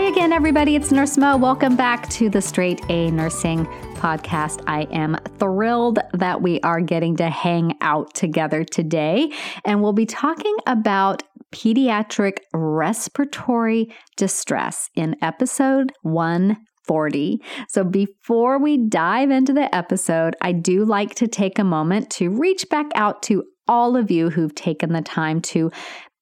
Hi 0.00 0.06
again, 0.06 0.32
everybody. 0.32 0.76
It's 0.76 0.90
Nurse 0.90 1.18
Mo. 1.18 1.36
Welcome 1.36 1.76
back 1.76 2.08
to 2.08 2.30
the 2.30 2.40
Straight 2.40 2.80
A 2.88 3.10
Nursing 3.10 3.66
podcast. 3.96 4.62
I 4.66 4.84
am 4.90 5.18
thrilled 5.38 5.98
that 6.14 6.40
we 6.40 6.58
are 6.62 6.80
getting 6.80 7.16
to 7.16 7.28
hang 7.28 7.74
out 7.82 8.14
together 8.14 8.64
today, 8.64 9.30
and 9.66 9.82
we'll 9.82 9.92
be 9.92 10.06
talking 10.06 10.56
about 10.66 11.22
pediatric 11.54 12.38
respiratory 12.54 13.94
distress 14.16 14.88
in 14.94 15.16
episode 15.20 15.92
140. 16.00 17.42
So 17.68 17.84
before 17.84 18.58
we 18.58 18.78
dive 18.78 19.30
into 19.30 19.52
the 19.52 19.72
episode, 19.74 20.34
I 20.40 20.52
do 20.52 20.86
like 20.86 21.14
to 21.16 21.28
take 21.28 21.58
a 21.58 21.64
moment 21.64 22.08
to 22.12 22.30
reach 22.30 22.66
back 22.70 22.86
out 22.94 23.22
to 23.24 23.44
all 23.68 23.96
of 23.96 24.10
you 24.10 24.30
who've 24.30 24.54
taken 24.54 24.94
the 24.94 25.02
time 25.02 25.40
to 25.40 25.70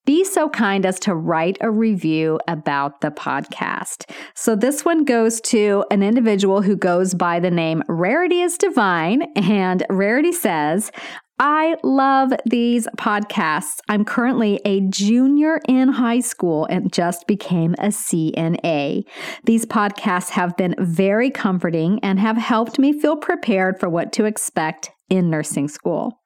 be 0.09 0.25
so 0.25 0.49
kind 0.49 0.87
as 0.87 0.99
to 0.99 1.15
write 1.15 1.59
a 1.61 1.71
review 1.71 2.41
about 2.49 3.03
the 3.03 3.11
podcast. 3.11 4.11
So 4.35 4.57
this 4.57 4.83
one 4.83 5.05
goes 5.05 5.39
to 5.43 5.85
an 5.91 6.03
individual 6.03 6.63
who 6.63 6.77
goes 6.77 7.13
by 7.13 7.41
the 7.41 7.51
name 7.51 7.83
Rarity 7.91 8.41
is 8.41 8.57
Divine. 8.57 9.25
And 9.37 9.85
Rarity 9.91 10.33
says, 10.33 10.91
I 11.39 11.77
love 11.85 12.33
these 12.47 12.89
podcasts. 12.97 13.81
I'm 13.91 14.07
currently 14.07 14.63
a 14.65 14.81
junior 14.81 15.61
in 15.69 15.89
high 15.89 16.21
school 16.21 16.65
and 16.71 16.91
just 16.91 17.27
became 17.27 17.75
a 17.75 17.89
CNA. 17.89 19.03
These 19.45 19.67
podcasts 19.67 20.31
have 20.31 20.57
been 20.57 20.75
very 20.79 21.31
comforting 21.31 22.01
and 22.03 22.19
have 22.19 22.39
helped 22.39 22.79
me 22.79 22.99
feel 22.99 23.19
prepared 23.19 23.79
for 23.79 23.91
what 23.91 24.15
to 24.15 24.25
expect 24.25 24.91
in 25.11 25.29
nursing 25.29 25.69
school. 25.69 26.19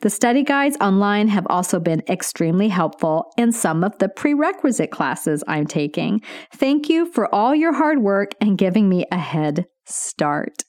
The 0.00 0.10
study 0.10 0.42
guides 0.42 0.76
online 0.80 1.28
have 1.28 1.46
also 1.48 1.80
been 1.80 2.02
extremely 2.08 2.68
helpful 2.68 3.32
in 3.36 3.52
some 3.52 3.84
of 3.84 3.98
the 3.98 4.08
prerequisite 4.08 4.90
classes 4.90 5.42
I'm 5.46 5.66
taking. 5.66 6.20
Thank 6.52 6.88
you 6.88 7.06
for 7.06 7.32
all 7.34 7.54
your 7.54 7.74
hard 7.74 8.00
work 8.00 8.32
and 8.40 8.58
giving 8.58 8.88
me 8.88 9.04
a 9.10 9.18
head 9.18 9.66
start. 9.84 10.64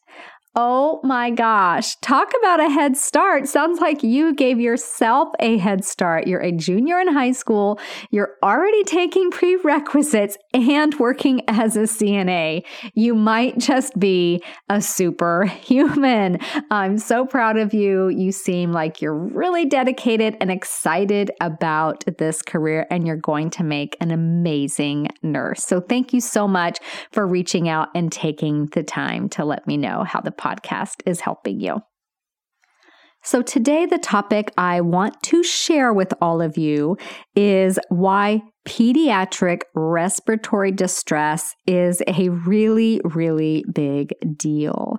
Oh 0.58 1.02
my 1.04 1.32
gosh. 1.32 1.98
Talk 1.98 2.32
about 2.40 2.62
a 2.62 2.70
head 2.70 2.96
start. 2.96 3.46
Sounds 3.46 3.82
like 3.82 4.04
you 4.04 4.34
gave 4.34 4.58
yourself 4.58 5.28
a 5.42 5.58
head 5.58 5.84
start. 5.84 6.28
You're 6.28 6.40
a 6.40 6.54
junior 6.54 6.98
in 6.98 7.10
high 7.10 7.34
school. 7.34 7.78
You're 8.10 8.36
already 8.42 8.86
taking 8.86 9.32
prerequisites 9.32 10.38
and 10.54 10.98
working 10.98 11.42
as 11.50 11.76
a 11.76 11.82
CNA. 11.82 12.64
You 12.94 13.16
might 13.16 13.58
just 13.58 14.00
be 14.00 14.42
a 14.70 14.82
superhuman. 14.82 16.40
I'm 16.72 17.00
so 17.00 17.26
proud 17.26 17.58
of 17.58 17.74
you. 17.74 18.08
You 18.08 18.32
seem 18.32 18.72
like 18.72 19.02
you're 19.02 19.14
really 19.14 19.66
dedicated 19.66 20.38
and 20.40 20.50
excited 20.50 21.32
about 21.42 22.06
this 22.18 22.42
career, 22.42 22.88
and 22.90 23.06
you're 23.06 23.18
going 23.18 23.50
to 23.52 23.64
make 23.64 23.98
an 24.00 24.12
amazing 24.12 25.10
nurse. 25.22 25.66
So, 25.66 25.82
thank 25.82 26.14
you 26.14 26.22
so 26.22 26.48
much 26.48 26.80
for 27.12 27.28
reaching 27.28 27.68
out 27.68 27.90
and 27.94 28.10
taking 28.10 28.68
the 28.68 28.84
time 28.84 29.28
to 29.30 29.44
let 29.44 29.68
me 29.68 29.76
know 29.76 30.06
how 30.06 30.22
the 30.22 30.32
podcast 30.46 31.02
is 31.06 31.22
helping 31.22 31.60
you. 31.60 31.82
So, 33.24 33.42
today, 33.42 33.88
the 33.88 33.98
topic 33.98 34.52
I 34.56 34.82
want 34.82 35.20
to 35.24 35.42
share 35.42 35.92
with 35.92 36.14
all 36.22 36.44
of 36.44 36.60
you 36.60 36.96
is 37.36 37.80
why 37.90 38.44
pediatric 38.68 39.62
respiratory 39.74 40.72
distress 40.72 41.56
is 41.66 42.04
a 42.08 42.30
really, 42.30 43.02
really 43.04 43.66
big 43.74 44.14
deal. 44.38 44.98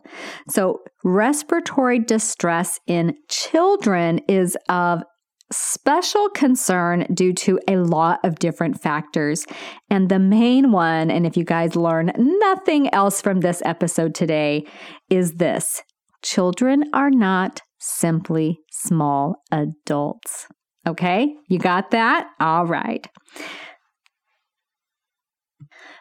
So, 0.48 0.80
respiratory 1.04 2.00
distress 2.00 2.80
in 2.88 3.14
children 3.28 4.18
is 4.28 4.56
of 4.68 5.04
special 5.52 6.28
concern 6.30 7.06
due 7.14 7.32
to 7.32 7.58
a 7.68 7.76
lot 7.76 8.20
of 8.24 8.38
different 8.38 8.80
factors. 8.80 9.46
And 9.90 10.08
the 10.08 10.18
main 10.18 10.72
one, 10.72 11.10
and 11.10 11.26
if 11.26 11.36
you 11.36 11.44
guys 11.44 11.76
learn 11.76 12.12
nothing 12.16 12.92
else 12.92 13.20
from 13.20 13.40
this 13.40 13.62
episode 13.64 14.14
today, 14.14 14.66
is 15.08 15.34
this 15.34 15.82
children 16.22 16.84
are 16.92 17.10
not 17.10 17.62
simply 17.78 18.58
small 18.70 19.42
adults. 19.52 20.46
Okay, 20.86 21.34
you 21.48 21.58
got 21.58 21.90
that? 21.90 22.28
All 22.40 22.66
right. 22.66 23.08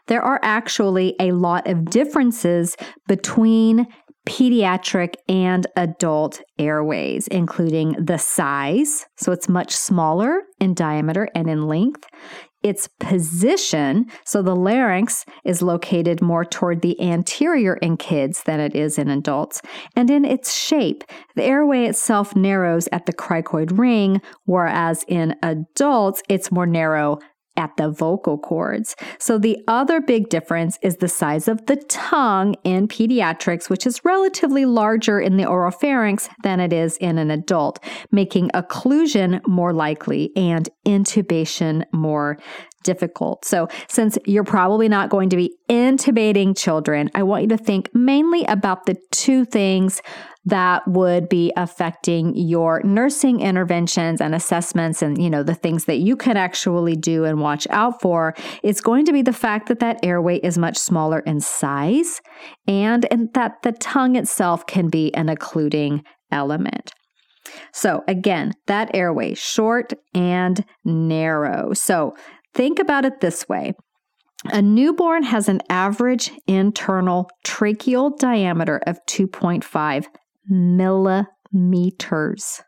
There 0.08 0.22
are 0.22 0.40
actually 0.44 1.16
a 1.20 1.32
lot 1.32 1.68
of 1.68 1.86
differences 1.86 2.76
between 3.08 3.88
pediatric 4.26 5.16
and 5.30 5.68
adult 5.76 6.42
airways, 6.58 7.28
including 7.28 7.94
the 7.94 8.18
size, 8.18 9.06
so 9.18 9.32
it's 9.32 9.48
much 9.48 9.72
smaller 9.72 10.42
in 10.60 10.74
diameter 10.74 11.30
and 11.36 11.50
in 11.50 11.68
length. 11.68 12.06
Its 12.64 12.90
position, 13.00 14.08
so 14.26 14.42
the 14.42 14.56
larynx 14.56 15.24
is 15.44 15.62
located 15.62 16.20
more 16.20 16.44
toward 16.44 16.82
the 16.82 17.00
anterior 17.00 17.76
in 17.76 17.96
kids 17.96 18.42
than 18.48 18.60
it 18.60 18.76
is 18.76 18.98
in 18.98 19.08
adults. 19.08 19.62
And 19.96 20.10
in 20.10 20.26
its 20.26 20.56
shape, 20.56 21.04
the 21.36 21.44
airway 21.44 21.86
itself 21.86 22.36
narrows 22.36 22.90
at 22.92 23.06
the 23.06 23.14
cricoid 23.14 23.78
ring, 23.78 24.20
whereas 24.46 25.06
in 25.08 25.36
adults, 25.44 26.24
it's 26.28 26.52
more 26.52 26.66
narrow 26.66 27.20
at 27.58 27.76
the 27.78 27.90
vocal 27.90 28.38
cords. 28.38 28.96
So, 29.20 29.38
the 29.38 29.58
other 29.68 30.02
big 30.02 30.30
difference 30.30 30.78
is 30.82 30.98
the 30.98 31.08
size 31.08 31.48
of 31.48 31.66
the 31.66 31.78
tongue 31.78 32.56
in 32.64 32.88
pediatrics, 32.88 33.70
which 33.70 33.86
is 33.86 34.04
relatively 34.04 34.66
larger 34.66 35.20
in 35.20 35.38
the 35.38 35.44
oropharynx 35.44 36.30
than 36.44 36.60
it 36.60 36.74
is 36.74 36.98
in 36.98 37.18
an 37.18 37.32
adult, 37.32 37.84
making 38.12 38.50
occlusion 38.50 39.46
more 39.48 39.74
likely 39.74 40.32
and 40.36 40.70
intubation 40.86 41.84
more 41.92 42.38
difficult. 42.86 43.44
So, 43.44 43.68
since 43.90 44.18
you're 44.26 44.46
probably 44.46 44.88
not 44.88 45.10
going 45.10 45.30
to 45.32 45.36
be 45.36 45.54
intubating 45.70 46.58
children, 46.58 47.10
I 47.14 47.24
want 47.24 47.44
you 47.44 47.50
to 47.50 47.58
think 47.58 47.94
mainly 47.94 48.46
about 48.46 48.86
the 48.86 48.96
two 49.12 49.44
things 49.44 50.02
that 50.46 50.88
would 50.88 51.28
be 51.28 51.52
affecting 51.58 52.36
your 52.36 52.82
nursing 52.84 53.42
interventions 53.42 54.22
and 54.22 54.36
assessments 54.36 55.02
and 55.02 55.22
you 55.22 55.30
know 55.30 55.44
the 55.44 55.56
things 55.56 55.86
that 55.86 55.98
you 55.98 56.16
can 56.16 56.38
actually 56.38 56.96
do 56.96 57.26
and 57.26 57.42
watch 57.42 57.68
out 57.70 58.02
for. 58.02 58.36
It's 58.64 58.82
going 58.82 59.06
to 59.06 59.14
be 59.14 59.22
the 59.22 59.34
fact 59.34 59.68
that 59.68 59.80
that 59.80 60.00
airway 60.04 60.38
is 60.38 60.58
much 60.58 60.78
smaller 60.78 61.20
in 61.20 61.40
size 61.40 62.22
and, 62.68 63.12
and 63.12 63.34
that 63.34 63.64
the 63.64 63.72
tongue 63.72 64.16
itself 64.16 64.66
can 64.68 64.90
be 64.90 65.14
an 65.16 65.30
occluding 65.30 66.04
element. 66.32 66.94
So 67.72 68.04
again 68.08 68.54
that 68.68 68.92
airway 68.94 69.34
short 69.34 69.94
and 70.14 70.64
narrow. 70.84 71.74
So 71.74 72.16
think 72.56 72.80
about 72.80 73.06
it 73.06 73.22
this 73.22 73.48
way 73.48 73.74
a 74.52 74.62
newborn 74.62 75.24
has 75.24 75.50
an 75.50 75.62
average 75.70 76.32
internal 76.48 77.30
tracheal 77.46 78.18
diameter 78.18 78.82
of 78.86 79.00
2.5 79.08 80.06
millimeters. 80.48 82.62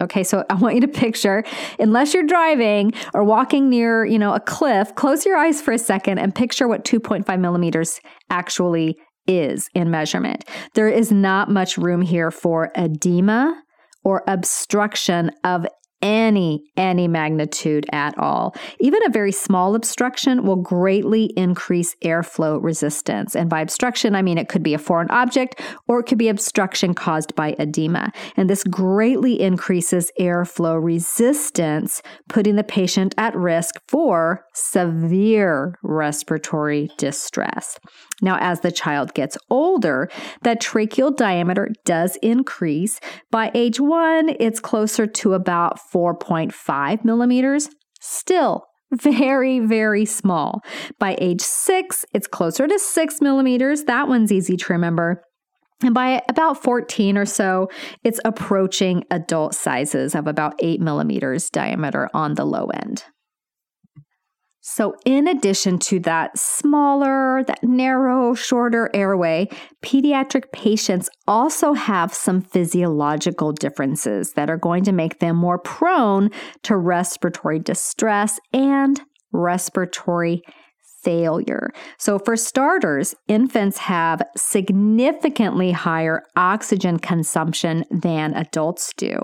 Okay, 0.00 0.22
so 0.22 0.44
I 0.48 0.54
want 0.54 0.76
you 0.76 0.80
to 0.82 0.88
picture, 0.88 1.42
unless 1.78 2.14
you're 2.14 2.26
driving 2.26 2.92
or 3.14 3.24
walking 3.24 3.68
near, 3.68 4.04
you 4.04 4.18
know, 4.18 4.34
a 4.34 4.40
cliff, 4.40 4.94
close 4.94 5.26
your 5.26 5.36
eyes 5.36 5.60
for 5.60 5.72
a 5.72 5.78
second 5.78 6.18
and 6.18 6.34
picture 6.34 6.68
what 6.68 6.84
2.5 6.84 7.40
millimeters 7.40 8.00
actually 8.30 8.96
is 9.26 9.68
in 9.74 9.90
measurement. 9.90 10.44
There 10.74 10.88
is 10.88 11.10
not 11.10 11.50
much 11.50 11.78
room 11.78 12.02
here 12.02 12.30
for 12.30 12.70
edema 12.76 13.60
or 14.04 14.22
obstruction 14.28 15.32
of 15.42 15.66
any 16.02 16.64
any 16.76 17.08
magnitude 17.08 17.86
at 17.92 18.16
all. 18.18 18.54
Even 18.80 19.04
a 19.04 19.10
very 19.10 19.32
small 19.32 19.74
obstruction 19.74 20.44
will 20.44 20.56
greatly 20.56 21.24
increase 21.36 21.94
airflow 22.04 22.62
resistance. 22.62 23.34
And 23.34 23.50
by 23.50 23.60
obstruction, 23.60 24.14
I 24.14 24.22
mean 24.22 24.38
it 24.38 24.48
could 24.48 24.62
be 24.62 24.74
a 24.74 24.78
foreign 24.78 25.10
object 25.10 25.60
or 25.86 26.00
it 26.00 26.04
could 26.04 26.18
be 26.18 26.28
obstruction 26.28 26.94
caused 26.94 27.34
by 27.34 27.56
edema. 27.58 28.12
And 28.36 28.48
this 28.48 28.64
greatly 28.64 29.40
increases 29.40 30.12
airflow 30.20 30.82
resistance, 30.82 32.02
putting 32.28 32.56
the 32.56 32.64
patient 32.64 33.14
at 33.18 33.34
risk 33.34 33.80
for 33.88 34.44
severe 34.58 35.78
respiratory 35.82 36.90
distress. 36.98 37.78
Now, 38.20 38.38
as 38.40 38.60
the 38.60 38.72
child 38.72 39.14
gets 39.14 39.38
older, 39.50 40.10
that 40.42 40.60
tracheal 40.60 41.16
diameter 41.16 41.70
does 41.84 42.16
increase. 42.22 43.00
By 43.30 43.50
age 43.54 43.80
one, 43.80 44.34
it's 44.40 44.60
closer 44.60 45.06
to 45.06 45.34
about 45.34 45.78
4.5 45.92 47.04
millimeters. 47.04 47.68
Still 48.00 48.64
very, 48.92 49.60
very 49.60 50.04
small. 50.04 50.62
By 50.98 51.16
age 51.20 51.42
six, 51.42 52.04
it's 52.14 52.26
closer 52.26 52.66
to 52.66 52.78
six 52.78 53.20
millimeters. 53.20 53.84
That 53.84 54.08
one's 54.08 54.32
easy 54.32 54.56
to 54.56 54.72
remember. 54.72 55.22
And 55.82 55.94
by 55.94 56.22
about 56.28 56.60
14 56.60 57.16
or 57.16 57.26
so, 57.26 57.68
it's 58.02 58.18
approaching 58.24 59.04
adult 59.10 59.54
sizes 59.54 60.14
of 60.14 60.26
about 60.26 60.54
8 60.58 60.80
millimeters 60.80 61.50
diameter 61.50 62.08
on 62.12 62.34
the 62.34 62.44
low 62.44 62.66
end. 62.66 63.04
So, 64.70 64.94
in 65.06 65.26
addition 65.26 65.78
to 65.78 65.98
that 66.00 66.38
smaller, 66.38 67.42
that 67.44 67.64
narrow, 67.64 68.34
shorter 68.34 68.90
airway, 68.92 69.48
pediatric 69.82 70.52
patients 70.52 71.08
also 71.26 71.72
have 71.72 72.12
some 72.12 72.42
physiological 72.42 73.52
differences 73.52 74.34
that 74.34 74.50
are 74.50 74.58
going 74.58 74.84
to 74.84 74.92
make 74.92 75.20
them 75.20 75.36
more 75.36 75.58
prone 75.58 76.28
to 76.64 76.76
respiratory 76.76 77.58
distress 77.58 78.38
and 78.52 79.00
respiratory 79.32 80.42
failure. 81.02 81.70
So, 81.96 82.18
for 82.18 82.36
starters, 82.36 83.14
infants 83.26 83.78
have 83.78 84.20
significantly 84.36 85.72
higher 85.72 86.24
oxygen 86.36 86.98
consumption 86.98 87.84
than 87.90 88.34
adults 88.34 88.92
do. 88.98 89.18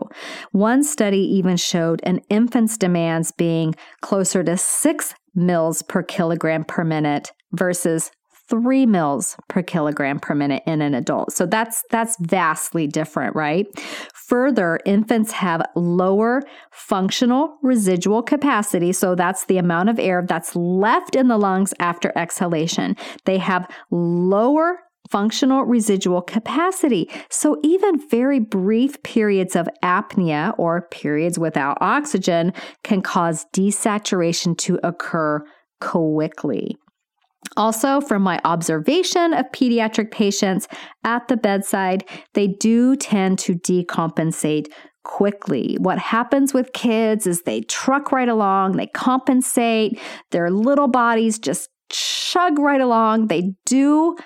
One 0.53 0.83
study 0.83 1.21
even 1.37 1.59
showed 1.59 2.01
an 2.03 2.21
infant's 2.31 2.79
demands 2.79 3.31
being 3.31 3.75
closer 4.01 4.43
to 4.43 4.57
six 4.57 5.15
mils 5.35 5.83
per 5.83 6.03
kilogram 6.03 6.65
per 6.65 6.85
minute 6.85 7.33
versus 7.53 8.11
three 8.49 8.85
mils 8.85 9.37
per 9.49 9.63
kilogram 9.63 10.19
per 10.21 10.35
minute 10.35 10.63
in 10.67 10.83
an 10.83 10.95
adult. 10.95 11.33
So 11.33 11.47
that's 11.47 11.83
that's 11.91 12.17
vastly 12.21 12.87
different, 12.87 13.35
right? 13.35 13.67
Further, 14.15 14.79
infants 14.85 15.33
have 15.33 15.63
lower 15.75 16.43
functional 16.71 17.57
residual 17.63 18.23
capacity. 18.23 18.93
So 18.93 19.15
that's 19.15 19.47
the 19.47 19.59
amount 19.59 19.89
of 19.89 19.99
air 19.99 20.25
that's 20.27 20.55
left 20.55 21.15
in 21.15 21.29
the 21.29 21.39
lungs 21.39 21.73
after 21.79 22.13
exhalation. 22.17 22.97
They 23.25 23.39
have 23.39 23.69
lower 23.91 24.79
functional 25.11 25.65
residual 25.65 26.23
capacity. 26.23 27.11
So 27.31 27.59
even 27.63 28.09
very 28.09 28.41
brief 28.41 29.03
periods 29.03 29.55
of 29.55 29.69
apnea 29.83 30.55
or 30.59 30.89
periods 30.91 31.39
without 31.39 31.79
oxygen 31.81 32.53
can 32.83 33.03
cause 33.03 33.47
desaturation 33.55 34.57
to 34.59 34.81
occur 34.83 35.45
quickly. 35.81 36.77
Also, 37.57 38.01
from 38.01 38.23
my 38.23 38.41
observation 38.45 39.35
of 39.35 39.47
pediatric 39.53 40.11
patients 40.11 40.67
at 41.05 41.29
the 41.29 41.37
bedside, 41.37 42.05
they 42.33 42.49
do 42.49 42.97
tend 42.97 43.39
to 43.39 43.55
decompensate 43.55 44.69
quickly. 45.05 45.77
What 45.79 45.99
happens 45.99 46.55
with 46.55 46.73
kids 46.73 47.27
is 47.27 47.43
they 47.43 47.61
truck 47.63 48.11
right 48.11 48.29
along, 48.29 48.73
they 48.73 48.87
compensate, 48.87 50.01
their 50.31 50.51
little 50.51 50.89
bodies 50.89 51.39
just 51.39 51.69
chug 51.91 52.59
right 52.59 52.81
along. 52.81 53.29
They 53.29 53.53
do 53.67 54.17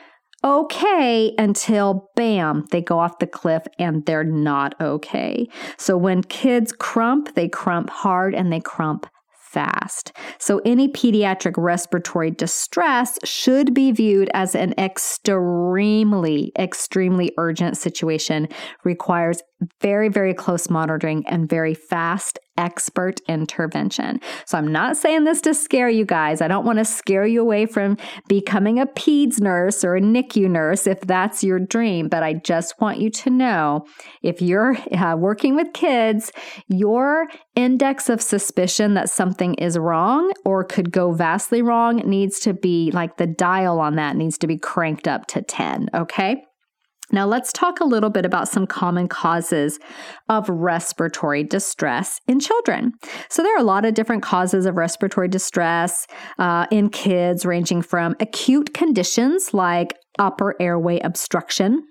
okay 0.45 1.35
until 1.39 2.11
bam, 2.17 2.67
they 2.71 2.81
go 2.81 2.99
off 2.99 3.19
the 3.19 3.27
cliff 3.27 3.65
and 3.79 4.05
they're 4.07 4.25
not 4.25 4.75
okay. 4.81 5.49
So 5.77 5.97
when 5.97 6.23
kids 6.23 6.73
crump, 6.73 7.35
they 7.35 7.49
crump 7.49 7.91
hard 7.91 8.35
and 8.35 8.53
they 8.53 8.61
crump 8.61 9.07
fast. 9.49 10.13
So, 10.39 10.61
any 10.65 10.89
pediatric 10.89 11.55
respiratory 11.57 12.31
distress 12.31 13.19
should 13.25 13.75
be 13.75 13.93
viewed 13.93 14.31
as 14.35 14.55
an 14.55 14.75
extremely, 14.79 16.53
extremely 16.59 17.33
urgent 17.39 17.77
situation, 17.77 18.49
requires 18.85 19.43
very, 19.81 20.09
very 20.09 20.35
close 20.35 20.71
monitoring 20.71 21.27
and 21.27 21.49
very 21.49 21.75
fast 21.75 22.39
expert 22.59 23.21
intervention. 23.29 24.21
So 24.45 24.59
I'm 24.59 24.71
not 24.71 24.97
saying 24.97 25.25
this 25.25 25.41
to 25.43 25.55
scare 25.55 25.89
you 25.89 26.05
guys. 26.05 26.41
I 26.41 26.49
don't 26.49 26.67
want 26.67 26.79
to 26.79 26.85
scare 26.85 27.25
you 27.25 27.41
away 27.41 27.67
from 27.67 27.97
becoming 28.27 28.81
a 28.81 28.87
PEDS 28.87 29.41
nurse 29.41 29.85
or 29.85 29.95
a 29.95 30.01
NICU 30.01 30.51
nurse 30.51 30.87
if 30.87 31.01
that's 31.03 31.45
your 31.45 31.61
dream, 31.61 32.09
but 32.09 32.23
I 32.23 32.35
just 32.35 32.81
want 32.81 32.99
you 32.99 33.11
to 33.11 33.31
know 33.31 33.87
if 34.23 34.43
you're 34.43 34.77
uh, 34.93 35.15
working 35.17 35.55
with 35.55 35.73
kids, 35.73 36.33
your 36.67 37.29
index 37.55 38.09
of 38.09 38.21
suspicion 38.21 38.95
that 38.95 39.09
something 39.09 39.55
is 39.55 39.79
wrong 39.79 40.33
or 40.45 40.65
could 40.65 40.91
go 40.91 41.13
vastly 41.13 41.63
wrong 41.63 41.99
needs 41.99 42.41
to 42.41 42.53
be 42.53 42.91
like 42.93 43.17
the 43.19 43.27
dial 43.27 43.79
on 43.79 43.95
that 43.97 44.17
needs 44.17 44.37
to 44.39 44.49
be 44.49 44.59
cranked 44.59 45.07
up 45.07 45.27
to 45.27 45.43
10, 45.43 45.91
okay? 45.95 46.43
Now, 47.11 47.27
let's 47.27 47.53
talk 47.53 47.81
a 47.81 47.85
little 47.85 48.11
bit 48.11 48.27
about 48.27 48.49
some 48.49 48.67
common 48.67 49.09
causes 49.09 49.79
of 50.29 50.49
respiratory 50.49 51.43
distress 51.43 52.21
in 52.27 52.41
children. 52.41 52.93
So, 53.31 53.43
there 53.43 53.55
are 53.55 53.61
a 53.61 53.65
lot 53.65 53.85
of 53.85 53.95
different 53.95 54.23
causes 54.23 54.67
of 54.67 54.77
respiratory 54.77 55.29
distress 55.29 56.07
uh, 56.39 56.67
in 56.71 56.91
kids, 56.91 57.47
ranging 57.47 57.83
from 57.83 58.15
acute 58.21 58.75
conditions 58.75 59.55
like 59.55 59.95
upper 60.19 60.55
airway 60.61 60.99
obstruction, 61.01 61.83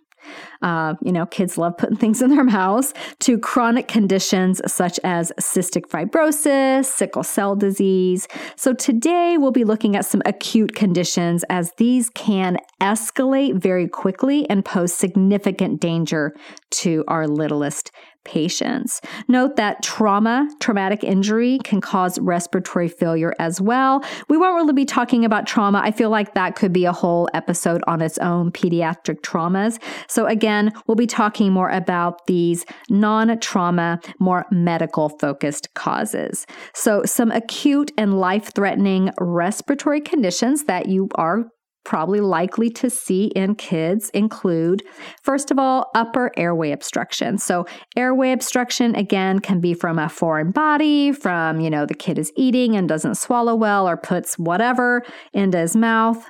uh, 0.62 0.96
you 1.02 1.12
know, 1.12 1.26
kids 1.26 1.58
love 1.58 1.78
putting 1.78 1.98
things 1.98 2.22
in 2.22 2.30
their 2.30 2.44
mouths, 2.44 2.94
to 3.20 3.38
chronic 3.38 3.88
conditions 3.88 4.62
such 4.72 5.00
as 5.04 5.32
cystic 5.40 5.88
fibrosis, 5.88 6.86
sickle 6.86 7.24
cell 7.24 7.56
disease. 7.56 8.28
So 8.56 8.74
today 8.74 9.38
we'll 9.38 9.52
be 9.52 9.64
looking 9.64 9.96
at 9.96 10.06
some 10.06 10.22
acute 10.26 10.76
conditions 10.76 11.44
as 11.50 11.72
these 11.78 12.10
can 12.10 12.58
escalate 12.82 13.56
very 13.56 13.88
quickly 13.88 14.50
and 14.50 14.64
pose 14.64 14.94
significant 14.94 15.82
danger 15.82 16.36
to 16.70 17.04
our 17.08 17.28
littlest 17.28 17.92
patients. 18.28 19.02
Note 19.28 19.56
that 19.56 19.82
trauma, 19.82 20.48
traumatic 20.60 21.04
injury 21.04 21.60
can 21.64 21.82
cause 21.82 22.20
respiratory 22.20 22.90
failure 22.90 23.34
as 23.40 23.60
well. 23.60 24.04
We 24.28 24.38
won't 24.38 24.56
really 24.56 24.74
be 24.74 24.86
talking 24.86 25.26
about 25.26 25.48
trauma. 25.48 25.82
I 25.84 25.92
feel 25.92 26.10
like 26.10 26.36
that 26.36 26.56
could 26.56 26.74
be 26.74 26.86
a 26.86 26.92
whole 26.92 27.30
episode 27.34 27.82
on 27.88 28.02
its 28.02 28.18
own 28.20 28.52
pediatric 28.52 29.22
traumas. 29.22 29.82
So, 30.08 30.26
again, 30.26 30.74
we'll 30.86 30.96
be 30.96 31.08
talking 31.08 31.52
more 31.52 31.70
about 31.70 32.28
these 32.28 32.66
non 32.90 33.40
trauma, 33.40 34.00
more 34.20 34.46
medical 34.52 35.10
focused 35.10 35.74
causes. 35.74 36.46
So, 36.74 37.04
some 37.06 37.32
acute 37.32 37.92
and 37.98 38.20
life 38.20 38.54
threatening 38.54 39.12
respiratory 39.20 40.02
conditions 40.02 40.66
that 40.66 40.88
you 40.88 41.10
are 41.16 41.46
probably 41.88 42.20
likely 42.20 42.70
to 42.70 42.90
see 42.90 43.28
in 43.28 43.56
kids 43.56 44.10
include, 44.10 44.84
first 45.24 45.52
of 45.52 45.58
all, 45.58 45.90
upper 45.96 46.30
airway 46.36 46.72
obstruction. 46.72 47.38
So, 47.38 47.66
airway 47.96 48.34
obstruction, 48.34 48.94
again, 48.94 49.40
can 49.40 49.62
be 49.62 49.74
from 49.74 49.98
a 49.98 50.10
foreign 50.10 50.52
body, 50.52 51.14
from, 51.14 51.62
you 51.62 51.70
know, 51.70 51.86
the 51.86 51.94
kid 51.94 52.20
is 52.20 52.34
eating 52.36 52.76
and 52.76 52.90
doesn't 52.90 53.16
swallow 53.16 53.56
well 53.56 53.88
or 53.88 53.96
puts 53.96 54.38
whatever 54.38 55.02
into 55.34 55.58
his 55.58 55.78
mouth. 55.78 56.30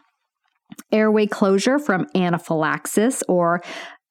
Airway 0.92 1.26
closure 1.26 1.80
from 1.80 2.06
anaphylaxis 2.14 3.24
or 3.28 3.64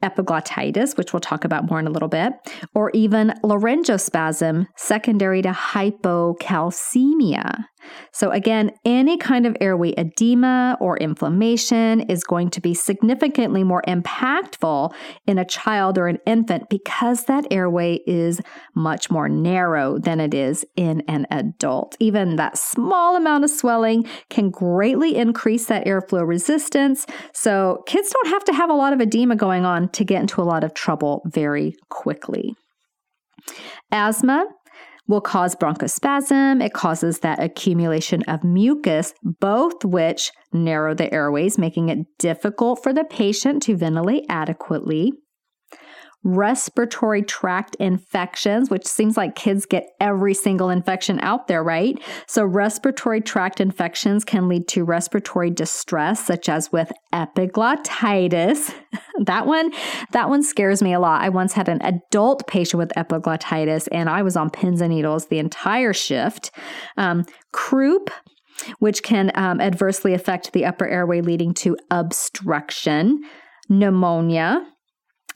epiglottitis, 0.03 0.97
which 0.97 1.13
we'll 1.13 1.21
talk 1.21 1.45
about 1.45 1.71
more 1.71 1.79
in 1.79 1.87
a 1.87 1.91
little 1.91 2.09
bit, 2.09 2.33
or 2.75 2.91
even 2.93 3.33
laryngospasm 3.45 4.67
secondary 4.77 5.43
to 5.43 5.51
hypocalcemia. 5.51 7.67
So, 8.13 8.31
again, 8.31 8.73
any 8.85 9.17
kind 9.17 9.47
of 9.47 9.57
airway 9.61 9.93
edema 9.97 10.77
or 10.81 10.97
inflammation 10.99 12.01
is 12.03 12.25
going 12.25 12.51
to 12.51 12.61
be 12.61 12.75
significantly 12.75 13.65
more 13.65 13.83
impactful 13.87 14.95
in 15.27 15.39
a 15.39 15.45
child 15.45 15.99
or 15.99 16.09
an 16.09 16.19
infant 16.27 16.69
because 16.69 17.25
that 17.25 17.47
airway 17.51 18.01
is 18.07 18.41
much 18.75 19.11
more 19.11 19.29
narrow 19.29 19.99
than 19.99 20.21
it 20.21 20.35
is 20.35 20.65
in 20.77 21.03
an 21.09 21.27
adult. 21.31 21.97
Even 22.01 22.37
that 22.37 22.59
small 22.59 23.17
amount 23.17 23.45
of 23.45 23.51
swelling 23.51 24.07
can 24.31 24.51
greatly 24.51 25.17
increase 25.17 25.67
that 25.67 25.87
airflow 25.87 26.27
resistance. 26.27 27.07
So, 27.33 27.83
kids 27.87 28.13
don't 28.13 28.33
have 28.33 28.45
to 28.45 28.53
have 28.53 28.71
a 28.71 28.75
lot 28.75 28.93
of 28.93 29.01
edema 29.01 29.37
going 29.37 29.65
on 29.65 29.89
to 29.91 30.05
get 30.05 30.21
into 30.21 30.41
a 30.41 30.45
lot 30.45 30.65
of 30.65 30.75
trouble 30.75 31.23
very 31.27 31.75
quickly. 31.91 32.55
Asthma 33.93 34.47
will 35.07 35.21
cause 35.21 35.55
bronchospasm. 35.55 36.65
It 36.65 36.73
causes 36.73 37.21
that 37.21 37.43
accumulation 37.43 38.23
of 38.25 38.45
mucus, 38.45 39.15
both 39.23 39.85
which 39.85 40.33
narrow 40.53 40.95
the 40.95 41.13
airways, 41.13 41.59
making 41.59 41.89
it 41.89 42.19
difficult 42.19 42.83
for 42.83 42.93
the 42.93 43.05
patient 43.05 43.63
to 43.65 43.77
ventilate 43.77 44.25
adequately. 44.29 45.13
Respiratory 46.25 47.23
tract 47.23 47.77
infections, 47.77 48.69
which 48.69 48.87
seems 48.87 49.17
like 49.17 49.37
kids 49.37 49.65
get 49.65 49.87
every 50.01 50.35
single 50.35 50.71
infection 50.71 51.21
out 51.21 51.47
there, 51.47 51.63
right? 51.63 51.97
So, 52.27 52.45
respiratory 52.45 53.21
tract 53.21 53.61
infections 53.61 54.25
can 54.25 54.49
lead 54.49 54.67
to 54.69 54.85
respiratory 54.85 55.51
distress, 55.51 56.25
such 56.25 56.49
as 56.49 56.73
with 56.73 56.91
epiglottitis. 57.15 58.75
that 59.25 59.47
one, 59.47 59.73
that 60.13 60.29
one 60.29 60.43
scares 60.43 60.83
me 60.83 60.93
a 60.93 61.01
lot. 61.01 61.23
I 61.23 61.29
once 61.29 61.53
had 61.53 61.69
an 61.69 61.81
adult 61.83 62.47
patient 62.47 62.79
with 62.79 62.93
epiglottitis, 62.97 63.89
and 63.93 64.11
I 64.11 64.23
was 64.23 64.37
on 64.37 64.51
pins 64.51 64.81
and 64.81 64.93
needles 64.93 65.29
the 65.29 65.39
entire 65.39 65.93
shift. 65.93 66.51
Um, 66.97 67.25
croup 67.53 68.11
which 68.79 69.03
can 69.03 69.31
um, 69.35 69.61
adversely 69.61 70.15
affect 70.15 70.53
the 70.53 70.65
upper 70.65 70.87
airway, 70.87 71.21
leading 71.21 71.53
to 71.53 71.77
obstruction, 71.91 73.23
pneumonia, 73.69 74.67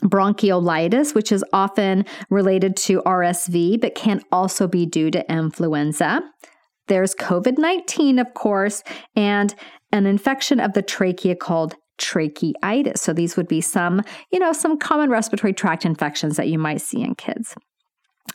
bronchiolitis, 0.03 1.15
which 1.15 1.33
is 1.33 1.45
often 1.53 2.05
related 2.31 2.77
to 2.77 3.03
RSV, 3.03 3.81
but 3.81 3.95
can 3.95 4.23
also 4.33 4.67
be 4.67 4.87
due 4.87 5.11
to 5.11 5.33
influenza. 5.33 6.23
There's 6.89 7.15
COVID 7.15 7.59
19, 7.59 8.19
of 8.19 8.35
course, 8.35 8.83
and 9.15 9.55
an 9.93 10.07
infection 10.07 10.61
of 10.61 10.73
the 10.73 10.83
trachea 10.83 11.37
called 11.37 11.77
tracheitis. 11.99 12.99
So 12.99 13.13
these 13.13 13.37
would 13.37 13.49
be 13.49 13.61
some, 13.61 14.03
you 14.33 14.39
know, 14.39 14.53
some 14.53 14.79
common 14.79 15.11
respiratory 15.11 15.53
tract 15.53 15.85
infections 15.85 16.37
that 16.37 16.49
you 16.49 16.59
might 16.59 16.81
see 16.81 17.03
in 17.03 17.15
kids. 17.15 17.55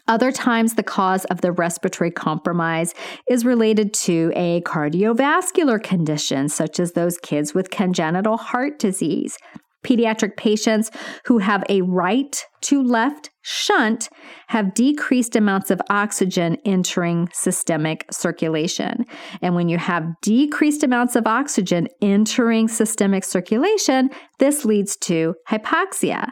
Other 0.08 0.32
times, 0.32 0.76
the 0.76 0.84
cause 0.84 1.26
of 1.26 1.42
the 1.42 1.52
respiratory 1.52 2.12
compromise 2.12 2.94
is 3.30 3.46
related 3.46 3.94
to 3.94 4.32
a 4.36 4.62
cardiovascular 4.62 5.82
condition, 5.82 6.48
such 6.50 6.80
as 6.80 6.92
those 6.92 7.18
kids 7.18 7.54
with 7.54 7.72
congenital 7.72 8.38
heart 8.38 8.78
disease. 8.78 9.38
Pediatric 9.86 10.36
patients 10.36 10.90
who 11.26 11.38
have 11.38 11.64
a 11.70 11.82
right 11.82 12.44
to 12.62 12.82
left 12.82 13.30
shunt 13.44 14.10
have 14.48 14.74
decreased 14.74 15.36
amounts 15.36 15.70
of 15.70 15.80
oxygen 15.90 16.58
entering 16.66 17.30
systemic 17.32 18.06
circulation. 18.12 19.06
And 19.42 19.54
when 19.54 19.70
you 19.70 19.78
have 19.78 20.04
decreased 20.24 20.84
amounts 20.84 21.16
of 21.16 21.28
oxygen 21.28 21.88
entering 22.02 22.68
systemic 22.68 23.24
circulation, 23.24 24.10
this 24.40 24.66
leads 24.66 24.98
to 25.02 25.36
hypoxia. 25.48 26.30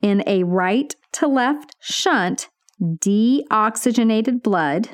In 0.00 0.22
a 0.28 0.44
right 0.44 0.94
to 1.14 1.26
left 1.26 1.74
shunt, 1.80 2.48
deoxygenated 2.80 4.42
blood 4.42 4.90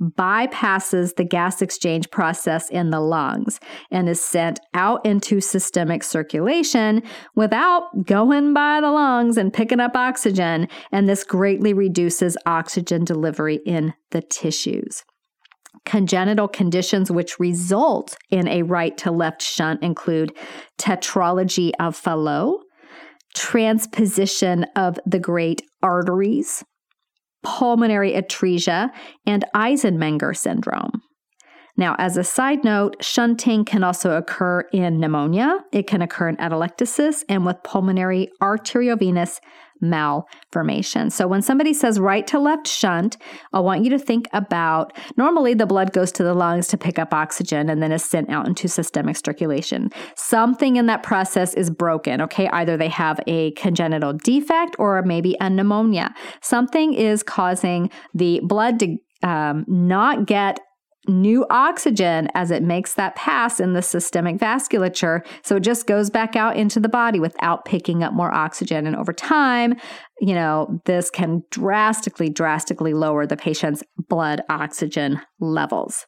bypasses 0.00 1.16
the 1.16 1.24
gas 1.24 1.62
exchange 1.62 2.10
process 2.10 2.68
in 2.68 2.90
the 2.90 3.00
lungs 3.00 3.60
and 3.90 4.08
is 4.08 4.22
sent 4.22 4.60
out 4.74 5.04
into 5.06 5.40
systemic 5.40 6.02
circulation 6.02 7.02
without 7.34 8.04
going 8.04 8.52
by 8.52 8.80
the 8.80 8.90
lungs 8.90 9.36
and 9.36 9.52
picking 9.52 9.80
up 9.80 9.96
oxygen. 9.96 10.68
And 10.92 11.08
this 11.08 11.24
greatly 11.24 11.72
reduces 11.72 12.36
oxygen 12.44 13.04
delivery 13.04 13.60
in 13.64 13.94
the 14.10 14.20
tissues. 14.20 15.02
Congenital 15.84 16.48
conditions 16.48 17.10
which 17.10 17.38
result 17.38 18.16
in 18.30 18.48
a 18.48 18.62
right 18.62 18.96
to 18.98 19.10
left 19.10 19.40
shunt 19.40 19.82
include 19.82 20.36
tetralogy 20.78 21.70
of 21.78 21.96
Fallot, 21.96 22.60
transposition 23.34 24.64
of 24.74 24.98
the 25.06 25.20
great 25.20 25.62
arteries, 25.82 26.64
pulmonary 27.42 28.12
atresia, 28.12 28.90
and 29.26 29.44
Eisenmenger 29.54 30.36
syndrome. 30.36 31.02
Now, 31.76 31.94
as 31.98 32.16
a 32.16 32.24
side 32.24 32.64
note, 32.64 32.96
shunting 33.04 33.64
can 33.64 33.84
also 33.84 34.16
occur 34.16 34.62
in 34.72 34.98
pneumonia, 34.98 35.58
it 35.72 35.86
can 35.86 36.00
occur 36.00 36.28
in 36.28 36.36
atelectasis, 36.36 37.22
and 37.28 37.44
with 37.44 37.62
pulmonary 37.62 38.30
arteriovenous 38.40 39.40
malformation. 39.80 41.10
So 41.10 41.26
when 41.26 41.42
somebody 41.42 41.72
says 41.72 41.98
right 41.98 42.26
to 42.28 42.38
left 42.38 42.66
shunt, 42.66 43.16
I 43.52 43.60
want 43.60 43.84
you 43.84 43.90
to 43.90 43.98
think 43.98 44.28
about 44.32 44.92
normally 45.16 45.54
the 45.54 45.66
blood 45.66 45.92
goes 45.92 46.12
to 46.12 46.22
the 46.22 46.34
lungs 46.34 46.68
to 46.68 46.78
pick 46.78 46.98
up 46.98 47.12
oxygen 47.12 47.68
and 47.68 47.82
then 47.82 47.92
is 47.92 48.04
sent 48.04 48.30
out 48.30 48.46
into 48.46 48.68
systemic 48.68 49.16
circulation. 49.16 49.90
Something 50.16 50.76
in 50.76 50.86
that 50.86 51.02
process 51.02 51.54
is 51.54 51.70
broken, 51.70 52.20
okay? 52.22 52.48
Either 52.48 52.76
they 52.76 52.88
have 52.88 53.20
a 53.26 53.52
congenital 53.52 54.12
defect 54.12 54.76
or 54.78 55.02
maybe 55.02 55.36
a 55.40 55.50
pneumonia. 55.50 56.14
Something 56.42 56.94
is 56.94 57.22
causing 57.22 57.90
the 58.14 58.40
blood 58.42 58.78
to 58.80 58.96
um, 59.22 59.64
not 59.66 60.26
get 60.26 60.60
new 61.08 61.46
oxygen 61.50 62.28
as 62.34 62.50
it 62.50 62.62
makes 62.62 62.94
that 62.94 63.16
pass 63.16 63.60
in 63.60 63.72
the 63.72 63.82
systemic 63.82 64.38
vasculature. 64.38 65.24
So 65.42 65.56
it 65.56 65.60
just 65.60 65.86
goes 65.86 66.10
back 66.10 66.36
out 66.36 66.56
into 66.56 66.80
the 66.80 66.88
body 66.88 67.20
without 67.20 67.64
picking 67.64 68.02
up 68.02 68.12
more 68.12 68.32
oxygen. 68.32 68.86
And 68.86 68.96
over 68.96 69.12
time, 69.12 69.74
you 70.20 70.34
know, 70.34 70.80
this 70.84 71.10
can 71.10 71.42
drastically, 71.50 72.30
drastically 72.30 72.94
lower 72.94 73.26
the 73.26 73.36
patient's 73.36 73.82
blood 74.08 74.42
oxygen 74.48 75.20
levels. 75.40 76.06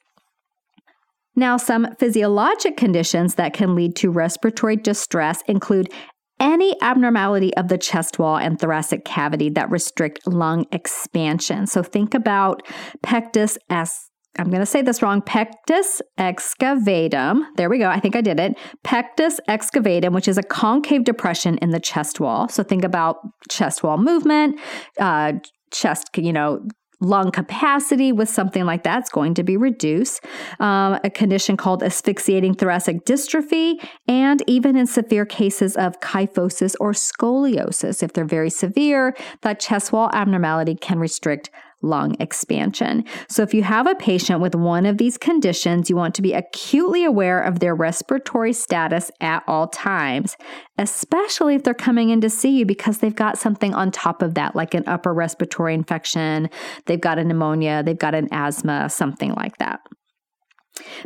Now, 1.37 1.57
some 1.57 1.95
physiologic 2.01 2.77
conditions 2.77 3.37
that 3.37 3.53
can 3.53 3.77
lead 3.77 3.95
to 3.97 4.11
respiratory 4.11 4.77
distress 4.77 5.41
include 5.47 5.93
any 6.41 6.77
abnormality 6.83 7.55
of 7.57 7.69
the 7.69 7.79
chest 7.79 8.19
wall 8.19 8.37
and 8.37 8.59
thoracic 8.59 9.05
cavity 9.05 9.49
that 9.51 9.71
restrict 9.71 10.27
lung 10.27 10.67
expansion. 10.73 11.67
So 11.67 11.83
think 11.83 12.15
about 12.15 12.63
pectus 13.03 13.59
as 13.71 14.08
I'm 14.39 14.51
going 14.51 14.61
to 14.61 14.67
say 14.67 14.83
this 14.83 15.03
wrong, 15.03 15.21
pectus 15.21 16.01
excavatum. 16.19 17.43
There 17.57 17.69
we 17.69 17.79
go. 17.79 17.89
I 17.89 17.99
think 17.99 18.15
I 18.15 18.21
did 18.21 18.39
it. 18.39 18.57
Pectus 18.85 19.41
excavatum, 19.49 20.13
which 20.13 20.29
is 20.29 20.39
a 20.39 20.43
concave 20.43 21.05
depression 21.05 21.59
in 21.59 21.71
the 21.71 21.81
chest 21.81 22.21
wall. 22.21 22.49
So 22.49 22.63
think 22.63 22.85
about 22.85 23.17
chest 23.51 23.83
wall 23.83 23.99
movement, 23.99 24.61
uh, 25.01 25.33
chest, 25.73 26.11
you 26.17 26.33
know, 26.33 26.61
lung 27.01 27.31
capacity 27.31 28.11
with 28.11 28.29
something 28.29 28.65
like 28.65 28.83
that's 28.83 29.11
going 29.11 29.35
to 29.35 29.43
be 29.43 29.57
reduced. 29.57 30.25
Um, 30.59 30.99
a 31.05 31.11
condition 31.11 31.57
called 31.57 31.83
asphyxiating 31.83 32.55
thoracic 32.55 33.05
dystrophy, 33.05 33.75
and 34.09 34.43
even 34.47 34.77
in 34.77 34.87
severe 34.87 35.25
cases 35.25 35.77
of 35.77 36.01
kyphosis 36.01 36.75
or 36.81 36.93
scoliosis. 36.93 38.03
If 38.03 38.13
they're 38.13 38.25
very 38.25 38.51
severe, 38.51 39.17
that 39.43 39.61
chest 39.61 39.93
wall 39.93 40.11
abnormality 40.13 40.75
can 40.75 40.99
restrict 40.99 41.51
lung 41.83 42.17
expansion. 42.21 43.05
So, 43.29 43.43
if 43.43 43.55
you 43.55 43.63
have 43.63 43.87
a 43.87 43.95
patient 43.95 44.41
with 44.41 44.55
one 44.55 44.87
of 44.87 44.99
these 44.99 45.17
conditions, 45.17 45.89
you 45.89 45.97
want 45.97 46.15
to 46.17 46.23
be 46.23 46.33
acutely 46.33 47.05
aware 47.05 47.41
of 47.41 47.61
their 47.61 47.75
respiratory 47.75 48.53
status 48.53 49.11
at 49.21 49.43
all 49.47 49.69
times, 49.69 50.37
especially 50.79 51.55
if 51.55 51.63
they're 51.63 51.75
coming 51.75 52.11
in 52.11 52.21
to 52.21 52.31
see 52.31 52.51
you 52.51 52.67
because 52.67 52.99
they've 52.99 53.15
got 53.15 53.39
something 53.39 53.75
on 53.75 53.91
top 53.91 54.23
of 54.23 54.35
that, 54.35 54.57
like 54.57 54.75
an 54.75 54.85
upper 54.87 55.15
respiratory 55.15 55.75
infection, 55.75 56.51
they've 56.87 57.01
got 57.01 57.19
a 57.19 57.25
pneumonia, 57.25 57.83
they've 57.83 57.99
got 57.99 58.15
an 58.15 58.29
asthma, 58.33 58.89
something 58.89 59.33
like 59.35 59.57
that. 59.59 59.81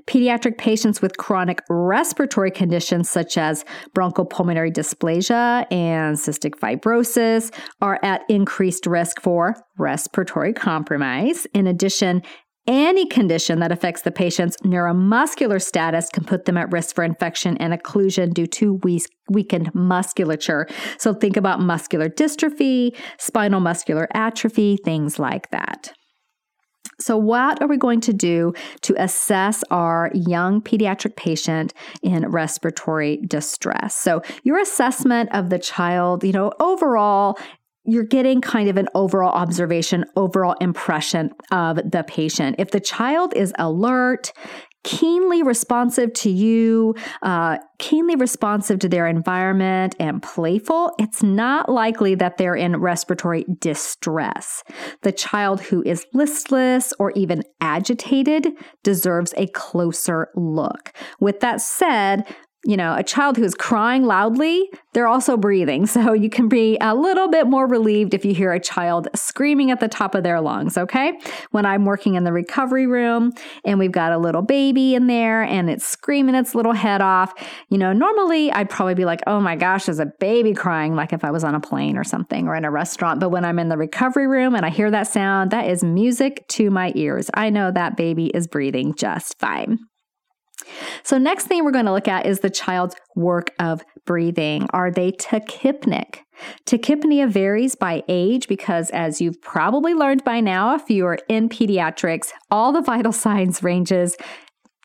Pediatric 0.07 0.59
patients 0.59 1.01
with 1.03 1.17
chronic 1.17 1.63
respiratory 1.69 2.51
conditions 2.51 3.11
such 3.11 3.37
as 3.37 3.65
bronchopulmonary 3.95 4.73
dysplasia 4.73 5.67
and 5.73 6.17
cystic 6.17 6.55
fibrosis 6.57 7.53
are 7.81 7.99
at 8.03 8.23
increased 8.29 8.87
risk 8.87 9.21
for 9.21 9.57
respiratory 9.79 10.53
compromise. 10.53 11.47
In 11.55 11.67
addition, 11.67 12.23
any 12.69 13.07
condition 13.07 13.59
that 13.59 13.73
affects 13.73 14.03
the 14.03 14.13
patient's 14.13 14.57
neuromuscular 14.59 15.61
status 15.61 16.09
can 16.09 16.25
put 16.25 16.45
them 16.45 16.57
at 16.57 16.71
risk 16.71 16.95
for 16.95 17.03
infection 17.03 17.57
and 17.57 17.73
occlusion 17.73 18.33
due 18.33 18.47
to 18.47 18.81
weakened 19.29 19.75
musculature. 19.75 20.69
So 20.97 21.13
think 21.13 21.37
about 21.37 21.61
muscular 21.61 22.09
dystrophy, 22.09 22.97
spinal 23.19 23.59
muscular 23.59 24.07
atrophy, 24.15 24.77
things 24.77 25.19
like 25.19 25.51
that. 25.51 25.93
So, 27.03 27.17
what 27.17 27.61
are 27.61 27.69
we 27.69 27.77
going 27.77 28.01
to 28.03 28.13
do 28.13 28.55
to 28.83 28.95
assess 29.03 29.63
our 29.71 30.11
young 30.15 30.61
pediatric 30.61 31.17
patient 31.17 31.75
in 32.03 32.29
respiratory 32.29 33.19
distress? 33.27 33.95
So, 33.95 34.23
your 34.45 34.59
assessment 34.59 35.31
of 35.33 35.51
the 35.51 35.59
child, 35.59 36.25
you 36.25 36.33
know, 36.33 36.53
overall, 36.61 37.39
you're 37.85 38.05
getting 38.05 38.41
kind 38.41 38.69
of 38.69 38.77
an 38.77 38.89
overall 38.95 39.33
observation, 39.33 40.05
overall 40.17 40.55
impression 40.61 41.33
of 41.51 41.77
the 41.79 42.05
patient. 42.07 42.57
If 42.59 42.71
the 42.71 42.81
child 42.81 43.35
is 43.35 43.53
alert, 43.59 44.33
keenly 44.85 45.43
responsive 45.43 46.13
to 46.13 46.31
you, 46.31 46.95
uh, 47.23 47.59
keenly 47.79 48.17
responsive 48.17 48.79
to 48.81 48.89
their 48.89 49.07
environment, 49.07 49.95
and 49.99 50.23
playful, 50.23 50.93
it's 50.99 51.23
not 51.23 51.69
likely 51.69 52.15
that 52.15 52.39
they're 52.39 52.55
in 52.55 52.77
respiratory 52.77 53.45
distress. 53.59 54.63
The 55.03 55.13
child 55.13 55.61
who 55.61 55.83
is 55.85 56.07
listless 56.13 56.93
or 56.99 57.13
even 57.13 57.43
agitated 57.61 58.49
deserves 58.83 59.35
a 59.37 59.47
closer 59.49 60.29
look. 60.35 60.93
With 61.21 61.41
that 61.41 61.61
said, 61.61 62.27
you 62.65 62.77
know, 62.77 62.95
a 62.95 63.03
child 63.03 63.37
who's 63.37 63.55
crying 63.55 64.05
loudly, 64.05 64.71
they're 64.93 65.09
also 65.09 65.37
breathing. 65.37 65.87
So 65.93 66.15
you 66.15 66.31
can 66.31 66.49
be 66.49 66.79
a 66.81 66.95
little 66.95 67.29
bit 67.29 67.47
more 67.47 67.67
relieved 67.67 68.15
if 68.15 68.25
you 68.25 68.35
hear 68.35 68.53
a 68.53 68.59
child 68.59 69.09
screaming 69.15 69.71
at 69.71 69.79
the 69.79 69.89
top 69.89 70.15
of 70.15 70.23
their 70.23 70.41
lungs, 70.41 70.79
okay? 70.79 71.13
When 71.51 71.67
I'm 71.67 71.85
working 71.85 72.15
in 72.15 72.25
the 72.25 72.33
recovery 72.33 72.87
room 72.87 73.33
and 73.65 73.79
we've 73.79 73.93
got 73.93 74.11
a 74.11 74.17
little 74.17 74.41
baby 74.41 74.95
in 74.95 75.07
there 75.07 75.43
and 75.43 75.69
it's 75.69 75.87
screaming 75.87 76.35
its 76.35 76.55
little 76.55 76.73
head 76.73 77.03
off, 77.03 77.35
you 77.69 77.77
know, 77.77 77.93
normally 77.93 78.51
I'd 78.53 78.71
probably 78.71 78.95
be 78.95 79.05
like, 79.05 79.21
oh 79.27 79.39
my 79.39 79.55
gosh, 79.55 79.85
there's 79.85 79.99
a 79.99 80.11
baby 80.19 80.55
crying, 80.55 80.97
like 80.97 81.13
if 81.13 81.25
I 81.25 81.31
was 81.31 81.45
on 81.45 81.55
a 81.55 81.61
plane 81.61 81.99
or 81.99 82.05
something 82.05 82.49
or 82.49 82.57
in 82.57 82.65
a 82.65 82.71
restaurant. 82.71 83.21
But 83.21 83.29
when 83.29 83.45
I'm 83.45 83.59
in 83.59 83.69
the 83.69 83.77
recovery 83.77 84.27
room 84.27 84.55
and 84.55 84.65
I 84.65 84.71
hear 84.71 84.91
that 84.91 85.07
sound, 85.09 85.51
that 85.51 85.69
is 85.69 85.85
music 85.85 86.47
to 86.49 86.71
my 86.71 86.93
ears. 86.95 87.31
I 87.35 87.51
know 87.51 87.71
that 87.71 87.99
baby 87.99 88.29
is 88.29 88.47
breathing 88.47 88.95
just 88.95 89.39
fine. 89.39 89.79
So, 91.05 91.19
next 91.19 91.47
thing 91.47 91.65
we're 91.65 91.73
going 91.73 91.87
to 91.87 91.93
look 91.93 92.09
at 92.09 92.27
is 92.27 92.41
the 92.41 92.51
child's 92.51 92.95
work 93.15 93.53
of 93.59 93.83
breathing. 94.05 94.67
Are 94.73 94.91
they 94.91 95.13
tachypneic? 95.13 96.19
Tachypnea 96.67 97.29
varies 97.29 97.75
by 97.75 98.03
age 98.09 98.49
because, 98.49 98.91
as 98.91 99.21
you've 99.21 99.41
probably 99.41 99.95
learned 99.95 100.25
by 100.25 100.41
now, 100.41 100.75
if 100.75 100.89
you 100.91 101.07
are 101.07 101.19
in 101.29 101.49
pediatrics, 101.49 102.31
all 102.51 102.73
the 102.73 102.83
vital 102.83 103.13
signs 103.25 103.63
ranges 103.63 104.17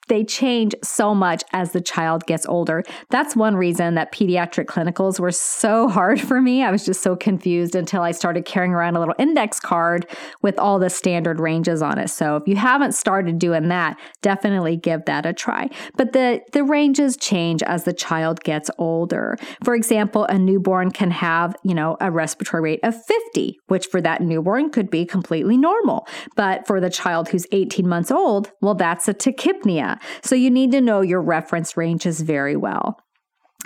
they 0.07 0.23
change 0.23 0.73
so 0.83 1.13
much 1.13 1.43
as 1.53 1.71
the 1.71 1.81
child 1.81 2.25
gets 2.25 2.45
older. 2.45 2.83
That's 3.09 3.35
one 3.35 3.55
reason 3.55 3.95
that 3.95 4.11
pediatric 4.11 4.65
clinicals 4.65 5.19
were 5.19 5.31
so 5.31 5.87
hard 5.87 6.19
for 6.19 6.41
me. 6.41 6.63
I 6.63 6.71
was 6.71 6.85
just 6.85 7.01
so 7.01 7.15
confused 7.15 7.75
until 7.75 8.01
I 8.01 8.11
started 8.11 8.45
carrying 8.45 8.73
around 8.73 8.95
a 8.95 8.99
little 8.99 9.15
index 9.17 9.59
card 9.59 10.07
with 10.41 10.57
all 10.59 10.79
the 10.79 10.89
standard 10.89 11.39
ranges 11.39 11.81
on 11.81 11.97
it. 11.97 12.09
So 12.09 12.35
if 12.37 12.47
you 12.47 12.55
haven't 12.55 12.93
started 12.93 13.39
doing 13.39 13.67
that, 13.69 13.99
definitely 14.21 14.77
give 14.77 15.05
that 15.05 15.25
a 15.25 15.33
try. 15.33 15.69
But 15.95 16.13
the, 16.13 16.41
the 16.53 16.63
ranges 16.63 17.17
change 17.17 17.63
as 17.63 17.83
the 17.83 17.93
child 17.93 18.43
gets 18.43 18.69
older. 18.77 19.37
For 19.63 19.75
example, 19.75 20.25
a 20.25 20.37
newborn 20.37 20.91
can 20.91 21.11
have, 21.11 21.55
you 21.63 21.73
know, 21.73 21.97
a 21.99 22.11
respiratory 22.11 22.61
rate 22.61 22.79
of 22.83 22.95
50, 23.05 23.59
which 23.67 23.87
for 23.87 24.01
that 24.01 24.21
newborn 24.21 24.69
could 24.69 24.89
be 24.89 25.05
completely 25.05 25.57
normal. 25.57 26.07
But 26.35 26.65
for 26.65 26.79
the 26.79 26.89
child 26.89 27.29
who's 27.29 27.45
18 27.51 27.87
months 27.87 28.11
old, 28.11 28.51
well, 28.61 28.75
that's 28.75 29.07
a 29.07 29.13
tachypnea. 29.13 29.96
So 30.21 30.35
you 30.35 30.49
need 30.49 30.71
to 30.71 30.81
know 30.81 31.01
your 31.01 31.21
reference 31.21 31.77
ranges 31.77 32.21
very 32.21 32.55
well. 32.55 32.99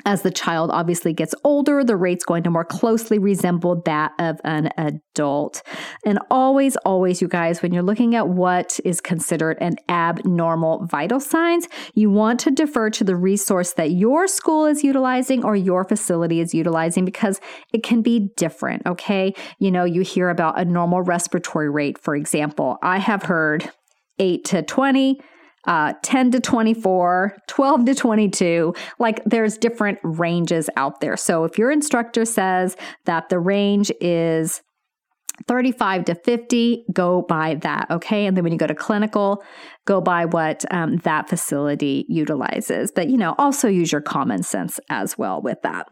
As 0.06 0.24
the 0.24 0.32
child 0.32 0.72
obviously 0.72 1.14
gets 1.14 1.36
older, 1.44 1.84
the 1.84 1.96
rate's 1.96 2.26
going 2.26 2.44
to 2.44 2.50
more 2.50 2.66
closely 2.66 3.20
resemble 3.20 3.82
that 3.86 4.14
of 4.20 4.40
an 4.44 4.70
adult. 4.78 5.62
And 6.06 6.18
always, 6.32 6.76
always, 6.78 7.22
you 7.22 7.28
guys, 7.28 7.62
when 7.62 7.74
you're 7.74 7.84
looking 7.84 8.16
at 8.16 8.30
what 8.30 8.80
is 8.84 9.02
considered 9.02 9.58
an 9.62 9.76
abnormal 9.90 10.86
vital 10.88 11.20
signs, 11.20 11.68
you 11.94 12.10
want 12.10 12.40
to 12.42 12.52
defer 12.52 12.90
to 12.90 13.04
the 13.04 13.16
resource 13.16 13.74
that 13.74 13.92
your 13.92 14.28
school 14.28 14.66
is 14.66 14.84
utilizing 14.84 15.44
or 15.44 15.56
your 15.56 15.84
facility 15.84 16.40
is 16.40 16.54
utilizing 16.54 17.06
because 17.06 17.40
it 17.74 17.84
can 17.84 18.02
be 18.02 18.32
different, 18.38 18.84
okay? 18.88 19.34
You 19.60 19.72
know, 19.72 19.84
you 19.84 20.02
hear 20.02 20.30
about 20.30 20.60
a 20.60 20.66
normal 20.66 21.02
respiratory 21.02 21.70
rate, 21.70 22.00
for 22.00 22.16
example. 22.16 22.78
I 22.82 22.98
have 22.98 23.24
heard 23.24 23.70
8 24.18 24.46
to 24.46 24.64
20 24.64 25.20
uh, 25.68 25.94
10 26.03 26.32
to 26.32 26.39
24, 26.39 27.38
12 27.48 27.86
to 27.86 27.96
22. 27.96 28.74
Like 29.00 29.24
there's 29.25 29.58
different 29.58 30.00
ranges 30.03 30.70
out 30.75 31.01
there. 31.01 31.18
So 31.18 31.44
if 31.44 31.58
your 31.58 31.72
instructor 31.72 32.25
says 32.25 32.75
that 33.06 33.30
the 33.30 33.39
range 33.39 33.91
is 34.01 34.62
35 35.48 36.06
to 36.06 36.15
50, 36.15 36.86
go 36.94 37.24
by 37.24 37.56
that. 37.56 37.89
Okay. 37.89 38.25
And 38.25 38.36
then 38.36 38.44
when 38.44 38.53
you 38.53 38.60
go 38.60 38.68
to 38.68 38.75
clinical, 38.75 39.44
go 39.86 40.01
by 40.01 40.25
what 40.25 40.65
um, 40.72 40.98
that 40.98 41.30
facility 41.30 42.06
utilizes. 42.10 42.91
But, 42.91 43.10
you 43.10 43.18
know, 43.18 43.36
also 43.38 43.68
use 43.68 43.91
your 43.91 44.01
common 44.01 44.44
sense 44.44 44.80
as 44.89 45.18
well 45.18 45.41
with 45.41 45.62
that. 45.63 45.88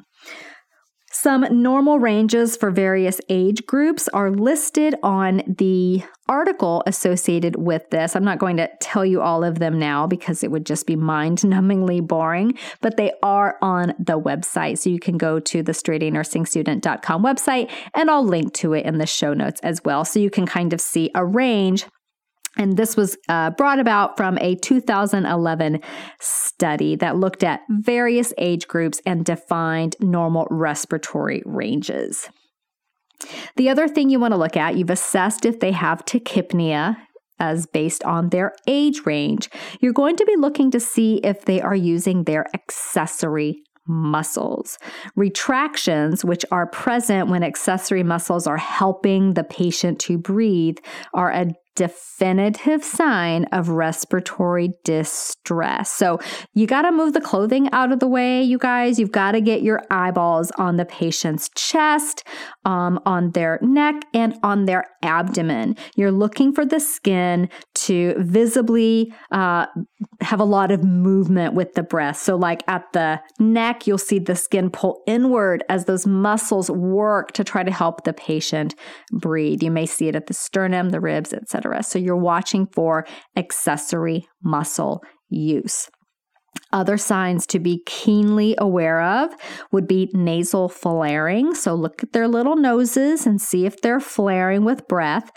Some 1.12 1.46
normal 1.62 2.00
ranges 2.00 2.56
for 2.56 2.70
various 2.70 3.20
age 3.30 3.66
groups 3.66 4.08
are 4.10 4.30
listed 4.30 4.96
on 5.02 5.42
the 5.48 6.04
article 6.28 6.84
associated 6.86 7.56
with 7.56 7.90
this. 7.90 8.16
I'm 8.16 8.24
not 8.24 8.38
going 8.38 8.58
to 8.58 8.70
tell 8.80 9.04
you 9.04 9.22
all 9.22 9.44
of 9.44 9.58
them 9.58 9.80
now 9.80 10.06
because 10.06 10.44
it 10.44 10.52
would 10.52 10.66
just 10.66 10.86
be 10.86 10.96
mind 10.96 11.40
numbingly 11.40 12.06
boring, 12.06 12.58
but 12.82 12.98
they 12.98 13.12
are 13.24 13.58
on 13.62 13.96
the 13.98 14.20
website. 14.20 14.78
So 14.78 14.92
you 14.92 15.00
can 15.00 15.18
go 15.18 15.40
to 15.40 15.64
the 15.64 15.72
straightanursingstudent.com 15.72 17.24
website 17.24 17.72
and 17.96 18.12
I'll 18.12 18.24
link 18.24 18.54
to 18.56 18.74
it 18.74 18.86
in 18.86 19.00
the 19.00 19.08
show 19.08 19.34
notes 19.34 19.60
as 19.62 19.84
well. 19.84 20.06
So 20.06 20.20
you 20.20 20.30
can 20.30 20.46
kind 20.46 20.74
of 20.74 20.80
see 20.80 21.10
a 21.16 21.26
range 21.26 21.86
and 22.60 22.76
this 22.76 22.98
was 22.98 23.18
uh, 23.30 23.52
brought 23.52 23.80
about 23.80 24.18
from 24.18 24.38
a 24.40 24.56
2011 24.56 25.80
study 26.20 26.96
that 26.98 27.16
looked 27.16 27.42
at 27.42 27.62
various 27.70 28.34
age 28.38 28.68
groups 28.68 29.02
and 29.06 29.24
defined 29.24 29.96
normal 30.02 30.46
respiratory 30.52 31.42
ranges. 31.46 32.30
The 33.56 33.70
other 33.70 33.88
thing 33.88 34.10
you 34.10 34.20
want 34.20 34.34
to 34.34 34.38
look 34.38 34.58
at, 34.58 34.76
you've 34.76 34.90
assessed 34.90 35.46
if 35.46 35.62
they 35.62 35.72
have 35.72 36.06
tachypnea 36.06 36.98
as 37.40 37.66
based 37.66 38.04
on 38.04 38.30
their 38.30 38.54
age 38.68 39.06
range. 39.06 39.50
You're 39.80 39.94
going 39.94 40.18
to 40.18 40.26
be 40.26 40.36
looking 40.36 40.70
to 40.72 40.80
see 40.82 41.16
if 41.24 41.46
they 41.46 41.62
are 41.62 41.76
using 41.76 42.26
their 42.26 42.46
accessory 42.54 43.64
muscles. 43.88 44.78
Retractions, 45.16 46.24
which 46.24 46.46
are 46.52 46.68
present 46.68 47.30
when 47.30 47.44
accessory 47.44 48.04
muscles 48.04 48.46
are 48.46 48.58
helping 48.58 49.34
the 49.34 49.44
patient 49.44 50.00
to 50.00 50.18
breathe, 50.18 50.78
are 51.14 51.32
a 51.32 51.48
definitive 51.80 52.84
sign 52.84 53.46
of 53.54 53.70
respiratory 53.70 54.74
distress. 54.84 55.90
So 55.90 56.20
you 56.54 56.68
got 56.68 56.82
to 56.82 56.92
move 56.92 57.14
the 57.14 57.22
clothing 57.22 57.70
out 57.72 57.94
of 57.94 58.02
the 58.02 58.08
way, 58.08 58.44
you 58.44 58.58
guys. 58.58 59.00
You've 59.00 59.14
got 59.14 59.32
to 59.32 59.40
get 59.40 59.62
your 59.62 59.82
eyeballs 59.90 60.52
on 60.58 60.76
the 60.76 60.84
patient's 60.84 61.50
chest, 61.56 62.28
um, 62.66 63.00
on 63.06 63.32
their 63.32 63.60
neck, 63.62 63.96
and 64.14 64.38
on 64.44 64.66
their 64.66 64.88
abdomen. 65.04 65.78
You're 65.96 66.12
looking 66.12 66.52
for 66.54 66.66
the 66.66 66.82
skin 66.82 67.48
to 67.76 68.14
visibly 68.18 69.14
uh, 69.32 69.68
have 70.20 70.42
a 70.42 70.46
lot 70.46 70.72
of 70.72 70.84
movement 70.84 71.54
with 71.54 71.76
the 71.76 71.84
breath. 71.84 72.18
So, 72.18 72.36
like 72.36 72.62
at 72.68 72.92
the 72.92 73.22
neck, 73.40 73.88
you'll 73.88 73.98
see 73.98 74.20
the 74.20 74.36
skin 74.36 74.70
pull 74.70 75.02
inward 75.08 75.64
as 75.70 75.86
those 75.86 76.06
muscles 76.06 76.70
work 76.70 77.32
to 77.34 77.46
try 77.46 77.64
to 77.64 77.72
help 77.72 78.04
the 78.04 78.12
patient 78.12 78.76
breathe. 79.14 79.64
You 79.64 79.72
may 79.72 79.86
see 79.86 80.10
it 80.10 80.16
at 80.16 80.28
the 80.28 80.34
sternum, 80.34 80.90
the 80.90 81.00
ribs, 81.00 81.32
etc. 81.32 81.69
So 81.90 82.00
you're 82.00 82.16
watching 82.16 82.68
for 82.74 83.06
accessory 83.36 84.28
muscle 84.44 85.02
use. 85.30 85.90
Other 86.72 86.98
signs 86.98 87.48
to 87.48 87.60
be 87.60 87.82
keenly 87.86 88.56
aware 88.60 89.02
of 89.02 89.32
would 89.72 89.88
be 89.88 90.10
nasal 90.14 90.70
flaring. 90.70 91.56
So 91.56 91.74
look 91.74 92.04
at 92.04 92.14
their 92.14 92.28
little 92.28 92.56
noses 92.56 93.26
and 93.26 93.42
see 93.42 93.66
if 93.66 93.82
they're 93.82 94.00
flaring 94.00 94.66
with 94.66 94.88
breath. 94.88 95.32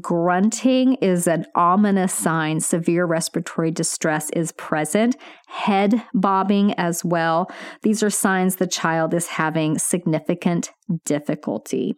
Grunting 0.00 0.94
is 0.94 1.26
an 1.26 1.44
ominous 1.54 2.14
sign 2.14 2.60
severe 2.60 3.04
respiratory 3.04 3.70
distress 3.70 4.30
is 4.30 4.52
present. 4.52 5.16
Head 5.48 6.02
bobbing 6.14 6.72
as 6.74 7.04
well. 7.04 7.50
These 7.82 8.02
are 8.02 8.10
signs 8.10 8.56
the 8.56 8.66
child 8.66 9.12
is 9.12 9.26
having 9.26 9.78
significant 9.78 10.70
difficulty. 11.04 11.96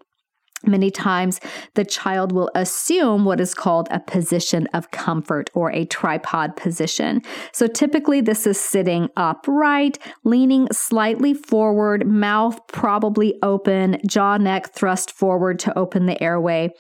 Many 0.67 0.91
times, 0.91 1.41
the 1.75 1.87
child 1.87 2.33
will 2.33 2.51
assume 2.55 3.25
what 3.25 3.41
is 3.41 3.55
called 3.55 3.89
a 3.91 3.99
position 3.99 4.67
of 4.75 4.91
comfort 4.91 5.49
or 5.55 5.73
a 5.73 5.87
tripod 5.87 6.55
position. 6.55 7.23
So, 7.53 7.67
typically, 7.67 8.21
this 8.21 8.47
is 8.47 8.61
sitting 8.61 9.09
upright, 9.17 9.99
leaning 10.23 10.69
slightly 10.71 11.33
forward, 11.33 12.07
mouth 12.07 12.61
probably 12.67 13.37
open, 13.43 13.99
jaw 14.07 14.37
neck 14.37 14.75
thrust 14.75 15.11
forward 15.11 15.59
to 15.61 15.79
open 15.79 16.05
the 16.05 16.23
airway. 16.23 16.71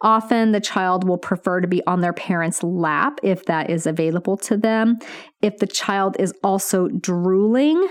Often, 0.00 0.50
the 0.50 0.60
child 0.60 1.06
will 1.06 1.18
prefer 1.18 1.60
to 1.60 1.68
be 1.68 1.86
on 1.86 2.00
their 2.00 2.12
parent's 2.12 2.64
lap 2.64 3.20
if 3.22 3.44
that 3.44 3.70
is 3.70 3.86
available 3.86 4.36
to 4.38 4.56
them. 4.56 4.98
If 5.40 5.58
the 5.58 5.68
child 5.68 6.16
is 6.18 6.34
also 6.42 6.88
drooling, 6.88 7.86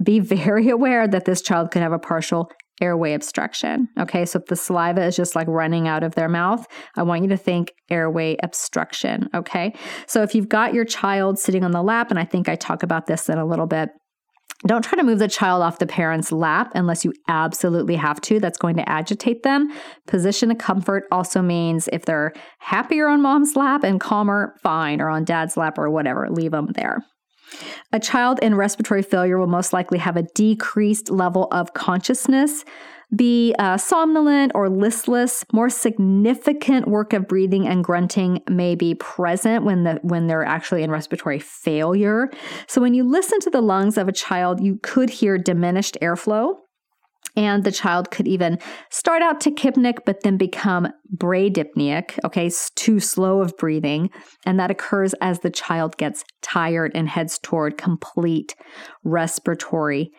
be 0.00 0.20
very 0.20 0.68
aware 0.68 1.08
that 1.08 1.24
this 1.24 1.42
child 1.42 1.72
could 1.72 1.82
have 1.82 1.92
a 1.92 1.98
partial 1.98 2.48
airway 2.80 3.12
obstruction. 3.12 3.88
Okay, 3.98 4.24
so 4.24 4.38
if 4.38 4.46
the 4.46 4.56
saliva 4.56 5.04
is 5.04 5.16
just 5.16 5.34
like 5.34 5.48
running 5.48 5.88
out 5.88 6.02
of 6.02 6.14
their 6.14 6.28
mouth, 6.28 6.66
I 6.96 7.02
want 7.02 7.22
you 7.22 7.28
to 7.30 7.36
think 7.36 7.72
airway 7.90 8.36
obstruction. 8.42 9.28
Okay, 9.34 9.74
so 10.06 10.22
if 10.22 10.34
you've 10.34 10.48
got 10.48 10.74
your 10.74 10.84
child 10.84 11.38
sitting 11.38 11.64
on 11.64 11.72
the 11.72 11.82
lap, 11.82 12.10
and 12.10 12.18
I 12.18 12.24
think 12.24 12.48
I 12.48 12.56
talk 12.56 12.82
about 12.82 13.06
this 13.06 13.28
in 13.28 13.38
a 13.38 13.46
little 13.46 13.66
bit. 13.66 13.90
Don't 14.66 14.84
try 14.84 14.98
to 14.98 15.04
move 15.04 15.20
the 15.20 15.28
child 15.28 15.62
off 15.62 15.78
the 15.78 15.86
parent's 15.86 16.32
lap 16.32 16.72
unless 16.74 17.04
you 17.04 17.12
absolutely 17.28 17.94
have 17.94 18.20
to. 18.22 18.40
That's 18.40 18.58
going 18.58 18.74
to 18.76 18.88
agitate 18.88 19.44
them. 19.44 19.72
Position 20.08 20.50
of 20.50 20.58
comfort 20.58 21.04
also 21.12 21.42
means 21.42 21.88
if 21.92 22.04
they're 22.04 22.32
happier 22.58 23.06
on 23.06 23.22
mom's 23.22 23.54
lap 23.54 23.84
and 23.84 24.00
calmer, 24.00 24.56
fine, 24.60 25.00
or 25.00 25.10
on 25.10 25.22
dad's 25.22 25.56
lap 25.56 25.78
or 25.78 25.88
whatever, 25.90 26.28
leave 26.28 26.50
them 26.50 26.70
there. 26.74 27.04
A 27.92 28.00
child 28.00 28.38
in 28.40 28.54
respiratory 28.54 29.02
failure 29.02 29.38
will 29.38 29.46
most 29.46 29.72
likely 29.72 29.98
have 29.98 30.16
a 30.16 30.22
decreased 30.34 31.10
level 31.10 31.48
of 31.50 31.74
consciousness. 31.74 32.64
be 33.16 33.54
uh, 33.58 33.76
somnolent 33.78 34.52
or 34.54 34.68
listless. 34.68 35.44
More 35.52 35.70
significant 35.70 36.86
work 36.86 37.14
of 37.14 37.26
breathing 37.26 37.66
and 37.66 37.82
grunting 37.82 38.42
may 38.50 38.74
be 38.74 38.94
present 38.96 39.64
when 39.64 39.84
the 39.84 39.98
when 40.02 40.26
they're 40.26 40.44
actually 40.44 40.82
in 40.82 40.90
respiratory 40.90 41.38
failure. 41.38 42.30
So 42.66 42.80
when 42.82 42.92
you 42.92 43.04
listen 43.04 43.40
to 43.40 43.50
the 43.50 43.62
lungs 43.62 43.96
of 43.96 44.08
a 44.08 44.12
child, 44.12 44.62
you 44.62 44.78
could 44.82 45.08
hear 45.08 45.38
diminished 45.38 45.96
airflow. 46.02 46.56
And 47.36 47.64
the 47.64 47.72
child 47.72 48.10
could 48.10 48.26
even 48.26 48.58
start 48.90 49.22
out 49.22 49.40
tachypneic, 49.40 49.98
but 50.04 50.22
then 50.22 50.36
become 50.36 50.88
bradypneic, 51.16 52.18
okay, 52.24 52.50
too 52.74 53.00
slow 53.00 53.40
of 53.40 53.56
breathing. 53.56 54.10
And 54.46 54.58
that 54.58 54.70
occurs 54.70 55.14
as 55.20 55.40
the 55.40 55.50
child 55.50 55.96
gets 55.96 56.24
tired 56.42 56.92
and 56.94 57.08
heads 57.08 57.38
toward 57.38 57.78
complete 57.78 58.54
respiratory 59.04 60.12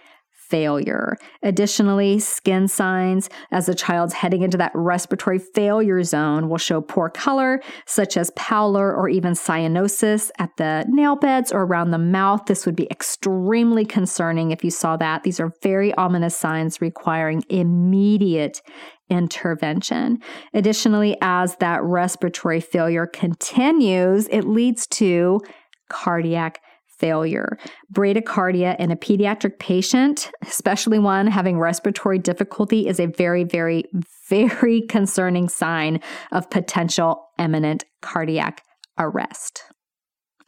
failure. 0.50 1.18
Additionally, 1.44 2.20
skin 2.20 2.68
signs 2.68 3.30
as 3.52 3.70
a 3.70 3.76
child's 3.76 4.14
heading 4.14 4.42
into 4.42 4.58
that 4.58 4.72
respiratory 4.74 5.40
failure 5.40 6.04
zone 6.04 6.50
will 6.50 6.58
show 6.58 6.82
poor 6.82 7.10
color, 7.10 7.62
such 7.86 8.18
as 8.18 8.32
pallor 8.32 8.94
or 8.96 9.10
even 9.10 9.34
cyanosis 9.34 10.32
at 10.40 10.56
the 10.58 10.86
nail 10.90 11.16
beds 11.16 11.52
or 11.52 11.62
around 11.62 11.92
the 11.92 11.98
mouth. 11.98 12.46
This 12.46 12.66
would 12.66 12.76
be 12.76 12.88
extremely 12.90 13.86
concerning 13.86 14.52
if 14.52 14.64
you 14.64 14.72
saw 14.72 14.98
that. 14.98 15.24
These 15.24 15.40
are 15.40 15.54
very 15.62 15.94
ominous 15.96 16.36
signs 16.36 16.82
requiring 16.82 17.44
immediate 17.50 18.62
intervention. 19.10 20.20
Additionally, 20.54 21.18
as 21.22 21.56
that 21.58 21.82
respiratory 21.84 22.62
failure 22.62 23.08
continues, 23.08 24.28
it 24.30 24.46
leads 24.46 24.86
to 24.88 25.42
cardiac 25.90 26.62
failure. 27.00 27.58
Bradycardia 27.94 28.78
in 28.80 28.92
a 28.92 28.96
pediatric 28.96 29.60
patient, 29.60 30.32
especially 30.44 31.00
one 31.00 31.28
having 31.28 31.60
respiratory 31.60 32.20
difficulty, 32.20 32.88
is 32.88 33.00
a 33.00 33.08
very, 33.08 33.44
very, 33.44 33.86
very 34.30 34.82
concerning 34.82 35.50
sign 35.50 36.00
of 36.32 36.50
potential 36.50 37.26
imminent 37.38 37.86
cardiac 38.02 38.64
arrest. 38.98 39.64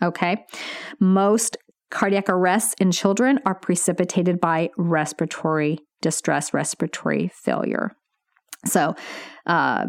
Okay. 0.03 0.45
Most 0.99 1.57
cardiac 1.89 2.29
arrests 2.29 2.73
in 2.79 2.91
children 2.91 3.39
are 3.45 3.55
precipitated 3.55 4.39
by 4.39 4.69
respiratory 4.77 5.79
distress, 6.01 6.53
respiratory 6.53 7.31
failure. 7.33 7.91
So, 8.65 8.95
uh, 9.45 9.85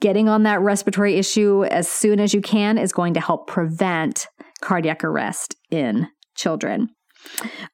getting 0.00 0.28
on 0.28 0.44
that 0.44 0.60
respiratory 0.60 1.16
issue 1.16 1.64
as 1.64 1.88
soon 1.88 2.20
as 2.20 2.32
you 2.32 2.40
can 2.40 2.78
is 2.78 2.92
going 2.92 3.14
to 3.14 3.20
help 3.20 3.46
prevent 3.48 4.26
cardiac 4.60 5.04
arrest 5.04 5.56
in 5.70 6.08
children. 6.34 6.88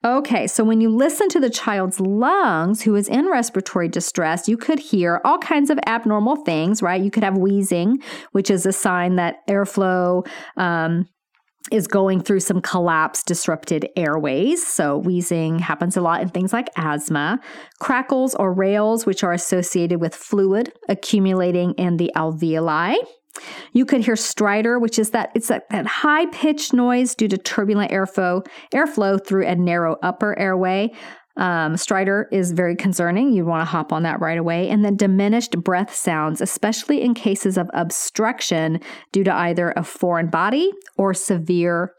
Okay, 0.05 0.47
so 0.47 0.65
when 0.65 0.81
you 0.81 0.89
listen 0.89 1.29
to 1.31 1.41
the 1.41 1.51
child's 1.51 2.01
lungs 2.01 2.83
who 2.83 2.95
is 2.95 3.09
in 3.09 3.27
respiratory 3.27 3.89
distress, 3.89 4.49
you 4.49 4.57
could 4.57 4.79
hear 4.79 5.21
all 5.25 5.39
kinds 5.39 5.71
of 5.71 5.79
abnormal 5.87 6.37
things, 6.45 6.83
right? 6.83 7.01
You 7.01 7.11
could 7.11 7.23
have 7.23 7.37
wheezing, 7.37 7.99
which 8.33 8.51
is 8.51 8.67
a 8.67 8.73
sign 8.73 9.17
that 9.17 9.47
airflow 9.49 10.27
um, 10.57 11.07
is 11.73 11.87
going 11.87 12.21
through 12.21 12.41
some 12.41 12.61
collapsed, 12.61 13.27
disrupted 13.27 13.89
airways. 13.97 14.67
So, 14.67 14.99
wheezing 14.99 15.61
happens 15.61 15.97
a 15.97 16.03
lot 16.03 16.21
in 16.21 16.29
things 16.29 16.53
like 16.53 16.69
asthma. 16.77 17.41
Crackles 17.81 18.35
or 18.35 18.53
rales, 18.53 19.07
which 19.07 19.25
are 19.25 19.33
associated 19.33 20.01
with 20.01 20.15
fluid 20.15 20.73
accumulating 20.89 21.73
in 21.75 21.97
the 21.97 22.13
alveoli. 22.17 22.97
You 23.73 23.85
could 23.85 24.05
hear 24.05 24.15
stridor, 24.15 24.81
which 24.81 24.99
is 24.99 25.11
that 25.11 25.31
it's 25.35 25.49
that, 25.49 25.69
that 25.71 25.87
high 25.87 26.27
pitched 26.27 26.73
noise 26.73 27.15
due 27.15 27.29
to 27.29 27.39
turbulent 27.39 27.91
airflow, 27.91 28.47
airflow 28.73 29.25
through 29.25 29.47
a 29.47 29.55
narrow 29.55 29.97
upper 30.03 30.39
airway. 30.39 30.93
Um, 31.37 31.75
stridor 31.75 32.27
is 32.31 32.53
very 32.53 32.77
concerning. 32.77 33.33
You'd 33.33 33.47
want 33.47 33.61
to 33.63 33.65
hop 33.65 33.93
on 33.93 34.05
that 34.05 34.21
right 34.21 34.39
away. 34.39 34.69
And 34.69 34.85
then 34.85 34.97
diminished 34.97 35.59
breath 35.59 35.93
sounds, 35.95 36.41
especially 36.41 37.03
in 37.03 37.15
cases 37.15 37.59
of 37.59 37.69
obstruction 37.75 38.81
due 39.11 39.25
to 39.25 39.35
either 39.35 39.73
a 39.77 39.83
foreign 39.83 40.29
body 40.29 40.71
or 40.97 41.13
severe 41.13 41.93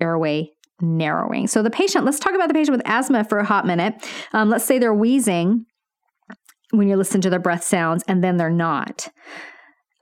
airway 0.00 0.50
narrowing. 0.80 1.48
So, 1.48 1.62
the 1.62 1.70
patient, 1.70 2.04
let's 2.04 2.18
talk 2.18 2.34
about 2.34 2.48
the 2.48 2.54
patient 2.54 2.76
with 2.76 2.86
asthma 2.86 3.24
for 3.24 3.38
a 3.38 3.44
hot 3.44 3.66
minute. 3.66 3.94
Um, 4.32 4.48
let's 4.48 4.64
say 4.64 4.78
they're 4.78 4.94
wheezing 4.94 5.66
when 6.70 6.88
you 6.88 6.96
listen 6.96 7.20
to 7.22 7.30
their 7.30 7.38
breath 7.38 7.64
sounds 7.64 8.04
and 8.08 8.22
then 8.22 8.36
they're 8.36 8.50
not. 8.50 9.08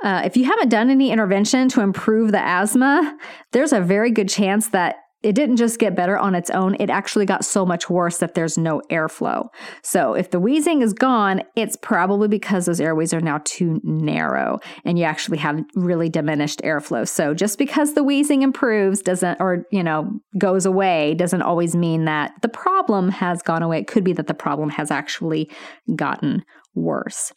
Uh, 0.02 0.22
if 0.24 0.36
you 0.36 0.44
haven't 0.44 0.68
done 0.68 0.90
any 0.90 1.10
intervention 1.10 1.68
to 1.70 1.80
improve 1.80 2.32
the 2.32 2.40
asthma, 2.40 3.16
there's 3.52 3.72
a 3.72 3.80
very 3.80 4.10
good 4.10 4.28
chance 4.28 4.68
that 4.68 4.96
it 5.22 5.34
didn't 5.34 5.56
just 5.56 5.80
get 5.80 5.96
better 5.96 6.16
on 6.16 6.34
its 6.36 6.50
own, 6.50 6.76
it 6.78 6.88
actually 6.88 7.26
got 7.26 7.44
so 7.44 7.66
much 7.66 7.90
worse 7.90 8.18
that 8.18 8.34
there's 8.34 8.56
no 8.56 8.80
airflow. 8.92 9.48
So, 9.82 10.14
if 10.14 10.30
the 10.30 10.38
wheezing 10.38 10.82
is 10.82 10.92
gone, 10.92 11.42
it's 11.56 11.76
probably 11.76 12.28
because 12.28 12.66
those 12.66 12.80
airways 12.80 13.12
are 13.12 13.20
now 13.20 13.40
too 13.44 13.80
narrow 13.82 14.60
and 14.84 14.98
you 14.98 15.04
actually 15.04 15.38
have 15.38 15.64
really 15.74 16.08
diminished 16.08 16.60
airflow. 16.62 17.08
So, 17.08 17.34
just 17.34 17.58
because 17.58 17.94
the 17.94 18.04
wheezing 18.04 18.42
improves 18.42 19.00
doesn't, 19.00 19.40
or, 19.40 19.64
you 19.72 19.82
know, 19.82 20.20
goes 20.38 20.64
away, 20.64 21.14
doesn't 21.14 21.42
always 21.42 21.74
mean 21.74 22.04
that 22.04 22.32
the 22.42 22.48
problem 22.48 23.08
has 23.08 23.42
gone 23.42 23.62
away. 23.62 23.80
It 23.80 23.88
could 23.88 24.04
be 24.04 24.12
that 24.12 24.28
the 24.28 24.34
problem 24.34 24.68
has 24.70 24.92
actually 24.92 25.50
gotten 25.96 26.44
worse. 26.74 27.32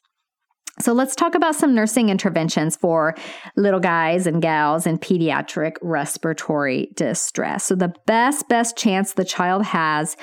So 0.81 0.93
let's 0.93 1.15
talk 1.15 1.35
about 1.35 1.55
some 1.55 1.75
nursing 1.75 2.09
interventions 2.09 2.77
for 2.77 3.15
little 3.57 3.81
guys 3.81 4.25
and 4.25 4.41
gals 4.41 4.87
in 4.87 4.97
pediatric 4.97 5.73
respiratory 5.81 6.89
distress. 6.95 7.65
So 7.65 7.75
the 7.75 7.93
best, 8.05 8.47
best 8.47 8.77
chance 8.77 9.13
the 9.13 9.25
child 9.25 9.65
has 9.65 10.15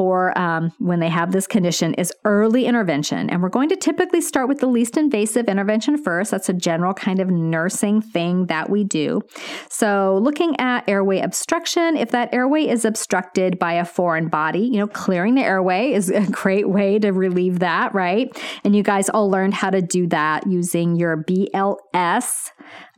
for 0.00 0.32
um, 0.38 0.72
when 0.78 0.98
they 0.98 1.10
have 1.10 1.30
this 1.30 1.46
condition 1.46 1.92
is 1.92 2.10
early 2.24 2.64
intervention. 2.64 3.28
And 3.28 3.42
we're 3.42 3.50
going 3.50 3.68
to 3.68 3.76
typically 3.76 4.22
start 4.22 4.48
with 4.48 4.60
the 4.60 4.66
least 4.66 4.96
invasive 4.96 5.46
intervention 5.46 6.02
first. 6.02 6.30
That's 6.30 6.48
a 6.48 6.54
general 6.54 6.94
kind 6.94 7.20
of 7.20 7.28
nursing 7.28 8.00
thing 8.00 8.46
that 8.46 8.70
we 8.70 8.82
do. 8.82 9.20
So, 9.68 10.18
looking 10.22 10.58
at 10.58 10.88
airway 10.88 11.20
obstruction, 11.20 11.98
if 11.98 12.12
that 12.12 12.32
airway 12.32 12.66
is 12.66 12.86
obstructed 12.86 13.58
by 13.58 13.74
a 13.74 13.84
foreign 13.84 14.28
body, 14.28 14.60
you 14.60 14.78
know, 14.78 14.86
clearing 14.86 15.34
the 15.34 15.42
airway 15.42 15.92
is 15.92 16.08
a 16.08 16.24
great 16.30 16.70
way 16.70 16.98
to 16.98 17.10
relieve 17.10 17.58
that, 17.58 17.94
right? 17.94 18.34
And 18.64 18.74
you 18.74 18.82
guys 18.82 19.10
all 19.10 19.28
learned 19.28 19.52
how 19.52 19.68
to 19.68 19.82
do 19.82 20.06
that 20.06 20.46
using 20.46 20.96
your 20.96 21.22
BLS 21.22 22.52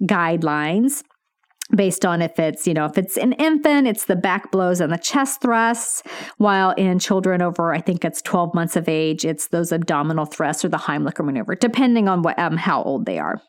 guidelines 0.05 1.03
based 1.75 2.05
on 2.05 2.23
if 2.23 2.39
it's, 2.39 2.67
you 2.67 2.75
know, 2.75 2.85
if 2.85 2.99
it's 2.99 3.17
an 3.17 3.33
infant, 3.35 3.87
it's 3.87 4.05
the 4.05 4.17
back 4.17 4.51
blows 4.51 4.81
and 4.81 4.93
the 4.93 4.99
chest 4.99 5.41
thrusts, 5.41 6.03
while 6.37 6.71
in 6.73 6.99
children 6.99 7.43
over, 7.43 7.75
I 7.75 7.81
think 7.81 8.05
it's 8.05 8.23
12 8.23 8.55
months 8.55 8.77
of 8.77 8.89
age, 8.89 9.25
it's 9.25 9.49
those 9.49 9.73
abdominal 9.73 10.27
thrusts 10.27 10.65
or 10.65 10.69
the 10.69 10.77
Heimlich 10.77 11.25
maneuver, 11.25 11.55
depending 11.55 12.09
on 12.09 12.23
what, 12.23 12.39
um, 12.39 12.57
how 12.57 12.83
old 12.83 13.07
they 13.07 13.19
are. 13.19 13.41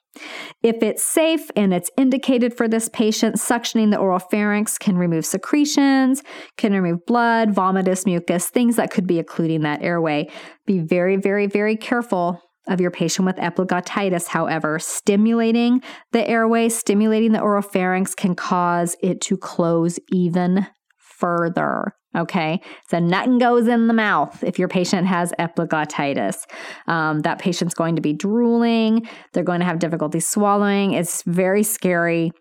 If 0.62 0.84
it's 0.84 1.04
safe 1.04 1.50
and 1.56 1.74
it's 1.74 1.90
indicated 1.98 2.56
for 2.56 2.68
this 2.68 2.88
patient, 2.90 3.36
suctioning 3.38 3.92
the 3.92 3.98
oral 3.98 4.20
pharynx 4.20 4.78
can 4.78 4.98
remove 4.98 5.26
secretions, 5.26 6.22
can 6.58 6.72
remove 6.72 7.06
blood, 7.08 7.50
vomitus, 7.50 8.06
mucus, 8.06 8.50
things 8.50 8.76
that 8.76 8.92
could 8.92 9.08
be 9.08 9.18
occluding 9.18 9.62
that 9.62 9.82
airway. 9.82 10.30
Be 10.66 10.80
very, 10.80 11.16
very, 11.16 11.48
very 11.48 11.76
careful 11.76 12.42
of 12.68 12.80
your 12.80 12.92
patient 12.92 13.26
with 13.26 13.36
epiglottitis, 13.38 14.28
however, 14.28 14.80
stimulating 14.80 15.82
the 16.12 16.28
airway, 16.28 16.70
stimulating 16.70 17.32
the 17.32 17.40
oropharynx 17.40 18.16
can 18.16 18.36
cause 18.36 18.96
it 19.02 19.22
to 19.22 19.38
close 19.38 20.00
even 20.12 20.68
further. 20.98 21.94
Okay, 22.16 22.62
so 22.90 23.00
nothing 23.00 23.40
goes 23.40 23.68
in 23.68 23.88
the 23.88 23.94
mouth 23.94 24.44
if 24.44 24.60
your 24.60 24.68
patient 24.68 25.08
has 25.08 25.34
epiglottitis. 25.40 26.46
Um, 26.88 27.22
that 27.22 27.40
patient's 27.40 27.74
going 27.74 27.96
to 27.96 28.04
be 28.04 28.14
drooling, 28.14 29.08
they're 29.34 29.44
going 29.44 29.62
to 29.62 29.66
have 29.66 29.80
difficulty 29.80 30.20
swallowing. 30.20 30.94
It's 30.94 31.24
very 31.24 31.64
scary. 31.64 32.32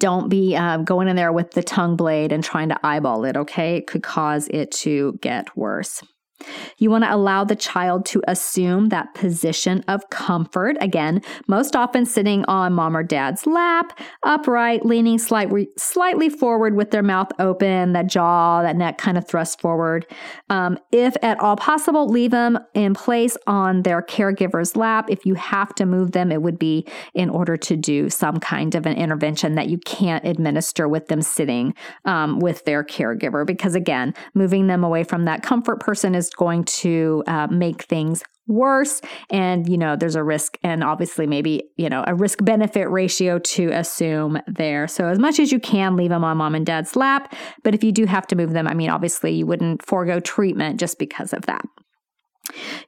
Don't 0.00 0.28
be 0.28 0.56
uh, 0.56 0.78
going 0.78 1.06
in 1.06 1.14
there 1.14 1.32
with 1.32 1.52
the 1.52 1.62
tongue 1.62 1.94
blade 1.94 2.32
and 2.32 2.42
trying 2.42 2.68
to 2.70 2.78
eyeball 2.84 3.24
it, 3.24 3.36
okay? 3.36 3.76
It 3.76 3.86
could 3.86 4.02
cause 4.02 4.48
it 4.48 4.72
to 4.72 5.16
get 5.22 5.56
worse. 5.56 6.02
You 6.78 6.90
want 6.90 7.04
to 7.04 7.14
allow 7.14 7.44
the 7.44 7.56
child 7.56 8.04
to 8.06 8.22
assume 8.26 8.88
that 8.88 9.14
position 9.14 9.84
of 9.88 10.08
comfort. 10.10 10.76
Again, 10.80 11.22
most 11.46 11.76
often 11.76 12.04
sitting 12.04 12.44
on 12.46 12.72
mom 12.72 12.96
or 12.96 13.02
dad's 13.02 13.46
lap, 13.46 13.98
upright, 14.22 14.84
leaning 14.84 15.18
slightly, 15.18 15.68
slightly 15.78 16.28
forward 16.28 16.74
with 16.74 16.90
their 16.90 17.02
mouth 17.02 17.30
open, 17.38 17.92
that 17.92 18.08
jaw, 18.08 18.62
that 18.62 18.76
neck 18.76 18.98
kind 18.98 19.16
of 19.16 19.26
thrust 19.26 19.60
forward. 19.60 20.06
Um, 20.50 20.78
if 20.92 21.16
at 21.22 21.38
all 21.40 21.56
possible, 21.56 22.08
leave 22.08 22.32
them 22.32 22.58
in 22.74 22.94
place 22.94 23.36
on 23.46 23.82
their 23.82 24.02
caregiver's 24.02 24.76
lap. 24.76 25.08
If 25.08 25.24
you 25.24 25.34
have 25.34 25.74
to 25.76 25.86
move 25.86 26.12
them, 26.12 26.32
it 26.32 26.42
would 26.42 26.58
be 26.58 26.86
in 27.14 27.30
order 27.30 27.56
to 27.56 27.76
do 27.76 28.10
some 28.10 28.38
kind 28.38 28.74
of 28.74 28.86
an 28.86 28.96
intervention 28.96 29.54
that 29.54 29.68
you 29.68 29.78
can't 29.78 30.24
administer 30.24 30.88
with 30.88 31.06
them 31.06 31.22
sitting 31.22 31.74
um, 32.04 32.40
with 32.40 32.64
their 32.64 32.82
caregiver. 32.84 33.46
Because 33.46 33.74
again, 33.74 34.14
moving 34.34 34.66
them 34.66 34.82
away 34.84 35.04
from 35.04 35.24
that 35.24 35.42
comfort 35.42 35.80
person 35.80 36.14
is 36.14 36.23
going 36.30 36.64
to 36.64 37.22
uh, 37.26 37.46
make 37.50 37.82
things 37.82 38.22
worse. 38.46 39.00
And 39.30 39.68
you 39.68 39.78
know 39.78 39.96
there's 39.96 40.16
a 40.16 40.22
risk 40.22 40.58
and 40.62 40.84
obviously 40.84 41.26
maybe 41.26 41.64
you 41.76 41.88
know 41.88 42.04
a 42.06 42.14
risk 42.14 42.44
benefit 42.44 42.90
ratio 42.90 43.38
to 43.38 43.70
assume 43.70 44.38
there. 44.46 44.86
So 44.86 45.08
as 45.08 45.18
much 45.18 45.38
as 45.38 45.50
you 45.50 45.58
can 45.58 45.96
leave 45.96 46.10
them 46.10 46.24
on 46.24 46.36
mom 46.36 46.54
and 46.54 46.66
dad's 46.66 46.94
lap. 46.94 47.34
But 47.62 47.74
if 47.74 47.82
you 47.82 47.90
do 47.92 48.04
have 48.04 48.26
to 48.26 48.36
move 48.36 48.52
them 48.52 48.68
i 48.68 48.74
mean 48.74 48.90
obviously 48.90 49.32
you 49.32 49.46
wouldn't 49.46 49.84
forego 49.84 50.20
treatment 50.20 50.78
just 50.78 50.98
because 50.98 51.32
of 51.32 51.46
that 51.46 51.64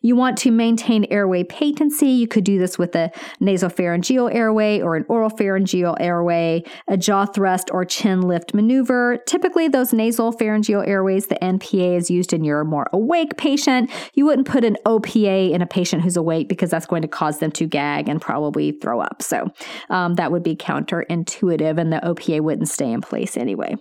You 0.03 0.17
want 0.17 0.37
to 0.39 0.51
maintain 0.51 1.05
airway 1.07 1.45
patency. 1.45 2.09
You 2.09 2.29
could 2.29 2.45
do 2.45 2.59
this 2.59 2.79
with 2.79 2.95
a 2.95 3.11
nasopharyngeal 3.41 4.35
airway 4.35 4.81
or 4.81 4.97
an 4.97 5.05
oropharyngeal 5.05 5.97
airway, 5.99 6.63
a 6.89 6.97
jaw 6.97 7.27
thrust 7.27 7.71
or 7.73 7.85
chin 7.85 8.23
lift 8.23 8.55
maneuver. 8.55 9.19
Typically, 9.27 9.69
those 9.69 9.93
nasal 9.93 10.33
pharyngeal 10.33 10.83
airways, 10.83 11.27
the 11.27 11.37
NPA 11.37 11.97
is 11.97 12.11
used 12.11 12.33
in 12.33 12.45
your 12.45 12.65
more 12.65 12.89
awake 12.93 13.37
patient. 13.37 13.91
You 14.15 14.27
wouldn't 14.27 14.47
put 14.47 14.65
an 14.65 14.77
OPA 14.87 15.53
in 15.53 15.63
a 15.63 15.67
patient 15.67 16.03
who's 16.03 16.17
awake 16.17 16.49
because 16.49 16.71
that's 16.71 16.87
going 16.87 17.03
to 17.03 17.09
cause 17.09 17.39
them 17.39 17.51
to 17.53 17.67
gag 17.67 18.09
and 18.09 18.21
probably 18.21 18.73
throw 18.73 19.01
up. 19.01 19.23
So 19.23 19.51
um, 19.91 20.15
that 20.15 20.33
would 20.33 20.43
be 20.43 20.57
counterintuitive, 20.57 21.79
and 21.79 21.93
the 21.93 22.01
OPA 22.01 22.41
wouldn't 22.41 22.69
stay 22.69 22.93
in 22.93 23.01
place 23.01 23.37
anyway. 23.37 23.77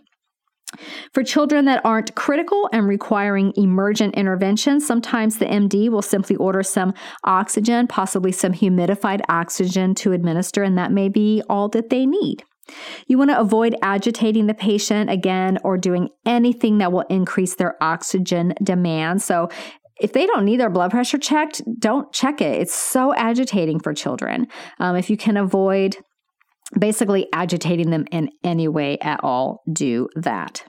For 1.13 1.23
children 1.23 1.65
that 1.65 1.86
aren't 1.86 2.15
critical 2.15 2.69
and 2.73 2.88
requiring 2.88 3.54
emergent 3.56 4.15
intervention, 4.15 4.80
sometimes 4.80 5.38
the 5.38 5.45
MD 5.45 5.89
will 5.89 6.01
simply 6.01 6.36
order 6.36 6.63
some 6.63 6.93
oxygen, 7.23 7.88
possibly 7.88 8.32
some 8.32 8.54
humidified 8.54 9.21
oxygen 9.30 9.95
to 9.95 10.12
administer, 10.12 10.63
and 10.63 10.78
that 10.78 10.91
may 10.91 11.10
be 11.10 11.41
all 11.49 11.69
that 11.69 11.89
they 11.89 12.06
need. 12.06 12.43
You 13.08 13.17
want 13.17 13.30
to 13.30 13.39
avoid 13.39 13.75
agitating 13.82 14.47
the 14.47 14.54
patient 14.54 15.10
again 15.10 15.60
or 15.63 15.78
doing 15.78 16.10
anything 16.25 16.80
that 16.80 16.91
will 16.91 17.06
increase 17.10 17.56
their 17.56 17.82
oxygen 17.82 18.54
demand. 18.63 19.21
So, 19.21 19.49
if 20.01 20.12
they 20.12 20.25
don't 20.25 20.43
need 20.43 20.60
their 20.60 20.69
blood 20.69 20.91
pressure 20.91 21.17
checked, 21.17 21.62
don't 21.80 22.12
check 22.12 22.41
it. 22.41 22.60
It's 22.60 22.75
so 22.75 23.13
agitating 23.15 23.80
for 23.80 23.93
children. 23.93 24.47
Um, 24.78 24.97
if 24.97 25.10
you 25.10 25.15
can 25.15 25.38
avoid 25.38 25.95
basically 26.78 27.28
agitating 27.34 27.89
them 27.89 28.06
in 28.12 28.30
any 28.43 28.67
way 28.67 28.97
at 28.99 29.23
all, 29.23 29.63
do 29.71 30.10
that. 30.15 30.63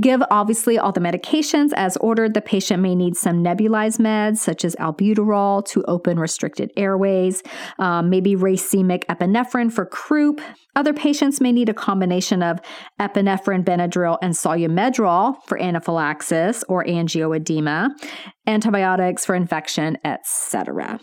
Give 0.00 0.22
obviously 0.30 0.78
all 0.78 0.92
the 0.92 1.00
medications 1.00 1.70
as 1.76 1.96
ordered. 1.98 2.34
The 2.34 2.40
patient 2.40 2.82
may 2.82 2.94
need 2.94 3.16
some 3.16 3.44
nebulized 3.44 4.00
meds 4.00 4.38
such 4.38 4.64
as 4.64 4.74
albuterol 4.76 5.66
to 5.66 5.84
open 5.84 6.18
restricted 6.18 6.72
airways, 6.76 7.42
um, 7.78 8.08
maybe 8.08 8.34
racemic 8.34 9.04
epinephrine 9.06 9.70
for 9.70 9.84
croup. 9.84 10.40
Other 10.74 10.94
patients 10.94 11.40
may 11.40 11.52
need 11.52 11.68
a 11.68 11.74
combination 11.74 12.42
of 12.42 12.60
epinephrine, 12.98 13.62
Benadryl, 13.62 14.16
and 14.22 14.32
Solu-Medrol 14.32 15.36
for 15.46 15.60
anaphylaxis 15.60 16.64
or 16.68 16.82
angioedema, 16.84 17.90
antibiotics 18.46 19.26
for 19.26 19.34
infection, 19.34 19.98
etc. 20.02 20.98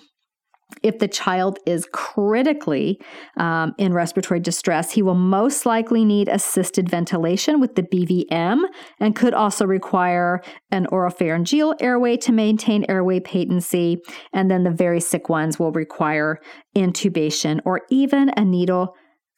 If 0.84 1.00
the 1.00 1.08
child 1.08 1.60
is 1.66 1.88
critically 1.92 3.02
um, 3.38 3.74
in 3.78 3.92
respiratory 3.92 4.40
distress, 4.40 4.92
he 4.92 5.02
will 5.02 5.16
most 5.16 5.66
likely 5.66 6.06
need 6.06 6.30
assisted 6.30 6.88
ventilation 6.90 7.60
with 7.60 7.76
the 7.76 7.84
BVM 7.84 8.62
and 9.00 9.16
could 9.16 9.34
also 9.34 9.66
require 9.66 10.42
an 10.72 10.86
oropharyngeal 10.88 11.76
airway 11.82 12.18
to 12.18 12.32
maintain 12.32 12.86
airway 12.88 13.20
patency. 13.20 13.98
And 14.32 14.50
then 14.50 14.64
the 14.64 14.72
very 14.72 15.00
sick 15.00 15.28
ones 15.28 15.58
will 15.58 15.72
require 15.72 16.40
intubation 16.76 17.60
or 17.66 17.82
even 17.90 18.30
a 18.38 18.46
needle 18.46 18.96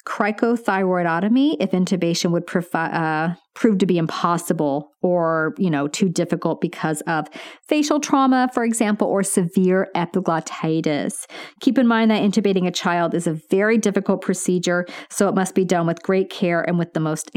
cricothyroidotomy 0.07 1.57
if 1.59 1.71
intubation 1.71 2.31
would 2.31 2.43
uh, 2.73 3.33
prove 3.53 3.77
to 3.77 3.85
be 3.85 3.97
impossible 3.97 4.91
or 5.01 5.53
you 5.57 5.69
know 5.69 5.87
too 5.87 6.09
difficult 6.09 6.61
because 6.61 7.01
of 7.01 7.27
facial 7.67 7.99
trauma 7.99 8.49
for 8.53 8.63
example 8.63 9.07
or 9.07 9.23
severe 9.23 9.87
epiglottitis. 9.95 11.25
Keep 11.59 11.77
in 11.77 11.87
mind 11.87 12.11
that 12.11 12.21
intubating 12.21 12.67
a 12.67 12.71
child 12.71 13.13
is 13.13 13.27
a 13.27 13.39
very 13.49 13.77
difficult 13.77 14.21
procedure 14.21 14.85
so 15.09 15.27
it 15.27 15.35
must 15.35 15.55
be 15.55 15.65
done 15.65 15.87
with 15.87 16.01
great 16.03 16.29
care 16.29 16.61
and 16.61 16.77
with 16.77 16.93
the 16.93 16.99
most 16.99 17.31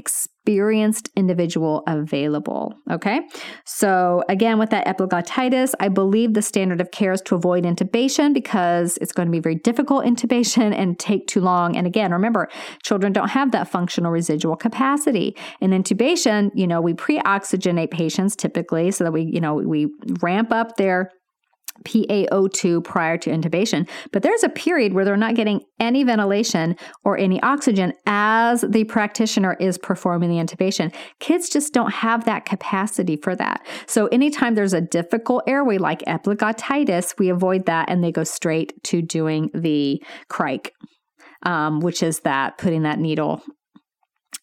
experienced 0.44 1.09
individual 1.16 1.83
available 1.87 2.74
okay? 2.90 3.20
So 3.64 4.22
again 4.28 4.59
with 4.59 4.70
that 4.70 4.87
epiglottitis 4.87 5.72
i 5.80 5.88
believe 5.88 6.35
the 6.35 6.42
standard 6.42 6.80
of 6.80 6.90
care 6.90 7.12
is 7.12 7.20
to 7.22 7.35
avoid 7.35 7.64
intubation 7.64 8.35
because 8.35 8.98
it's 8.98 9.12
going 9.12 9.26
to 9.26 9.33
be 9.33 9.40
very 9.40 9.54
difficult 9.54 10.04
intubation 10.04 10.74
and 10.74 10.98
take 10.98 11.26
too 11.26 11.40
long. 11.40 11.76
And 11.76 11.87
again 11.87 12.12
remember 12.12 12.48
children 12.83 13.12
don't 13.12 13.28
have 13.28 13.52
that 13.52 13.68
functional 13.68 14.11
residual 14.11 14.57
capacity. 14.57 15.37
And 15.61 15.72
intubation 15.72 16.50
you 16.54 16.66
know, 16.66 16.80
we 16.80 16.94
pre-oxygenate 16.94 17.90
patients 17.90 18.37
typically 18.37 18.90
so 18.90 19.04
that 19.04 19.12
we, 19.12 19.22
you 19.22 19.40
know, 19.40 19.54
we 19.54 19.88
ramp 20.20 20.52
up 20.52 20.76
their 20.76 21.11
PaO2 21.84 22.82
prior 22.84 23.18
to 23.18 23.30
intubation, 23.30 23.88
but 24.12 24.22
there's 24.22 24.42
a 24.42 24.48
period 24.48 24.92
where 24.92 25.04
they're 25.04 25.16
not 25.16 25.34
getting 25.34 25.60
any 25.80 26.04
ventilation 26.04 26.76
or 27.04 27.18
any 27.18 27.42
oxygen 27.42 27.92
as 28.06 28.62
the 28.62 28.84
practitioner 28.84 29.54
is 29.60 29.76
performing 29.76 30.30
the 30.30 30.37
intubation. 30.37 30.94
Kids 31.20 31.48
just 31.48 31.74
don't 31.74 31.92
have 31.92 32.24
that 32.24 32.44
capacity 32.44 33.16
for 33.16 33.37
that. 33.37 33.66
So 33.87 34.06
anytime 34.06 34.54
there's 34.54 34.72
a 34.72 34.80
difficult 34.80 35.44
airway 35.46 35.78
like 35.78 36.00
epiglottitis, 36.02 37.18
we 37.18 37.28
avoid 37.28 37.66
that 37.66 37.90
and 37.90 38.02
they 38.02 38.12
go 38.12 38.24
straight 38.24 38.82
to 38.84 39.02
doing 39.02 39.50
the 39.54 40.02
cric. 40.28 40.72
Um, 41.42 41.80
which 41.80 42.02
is 42.02 42.20
that 42.20 42.56
putting 42.56 42.84
that 42.84 42.98
needle 42.98 43.42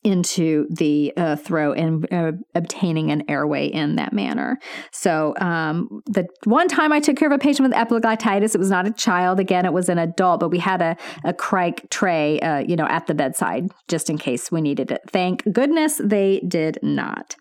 into 0.03 0.67
the 0.71 1.13
uh, 1.15 1.35
throat 1.35 1.77
and 1.77 2.11
uh, 2.11 2.31
obtaining 2.55 3.11
an 3.11 3.23
airway 3.29 3.67
in 3.67 3.95
that 3.97 4.13
manner. 4.13 4.57
So, 4.91 5.35
um, 5.39 6.01
the 6.07 6.27
one 6.45 6.67
time 6.67 6.91
I 6.91 6.99
took 6.99 7.17
care 7.17 7.27
of 7.27 7.33
a 7.33 7.37
patient 7.37 7.69
with 7.69 7.77
epiglottitis, 7.77 8.55
it 8.55 8.57
was 8.57 8.71
not 8.71 8.87
a 8.87 8.91
child. 8.91 9.39
Again, 9.39 9.65
it 9.65 9.73
was 9.73 9.89
an 9.89 9.99
adult, 9.99 10.39
but 10.39 10.49
we 10.49 10.57
had 10.57 10.81
a, 10.81 10.97
a 11.23 11.33
cric 11.33 11.87
tray, 11.91 12.39
uh, 12.39 12.59
you 12.59 12.75
know, 12.75 12.87
at 12.87 13.05
the 13.05 13.13
bedside 13.13 13.69
just 13.87 14.09
in 14.09 14.17
case 14.17 14.51
we 14.51 14.61
needed 14.61 14.91
it. 14.91 15.01
Thank 15.07 15.43
goodness 15.53 16.01
they 16.03 16.41
did 16.47 16.79
not. 16.81 17.35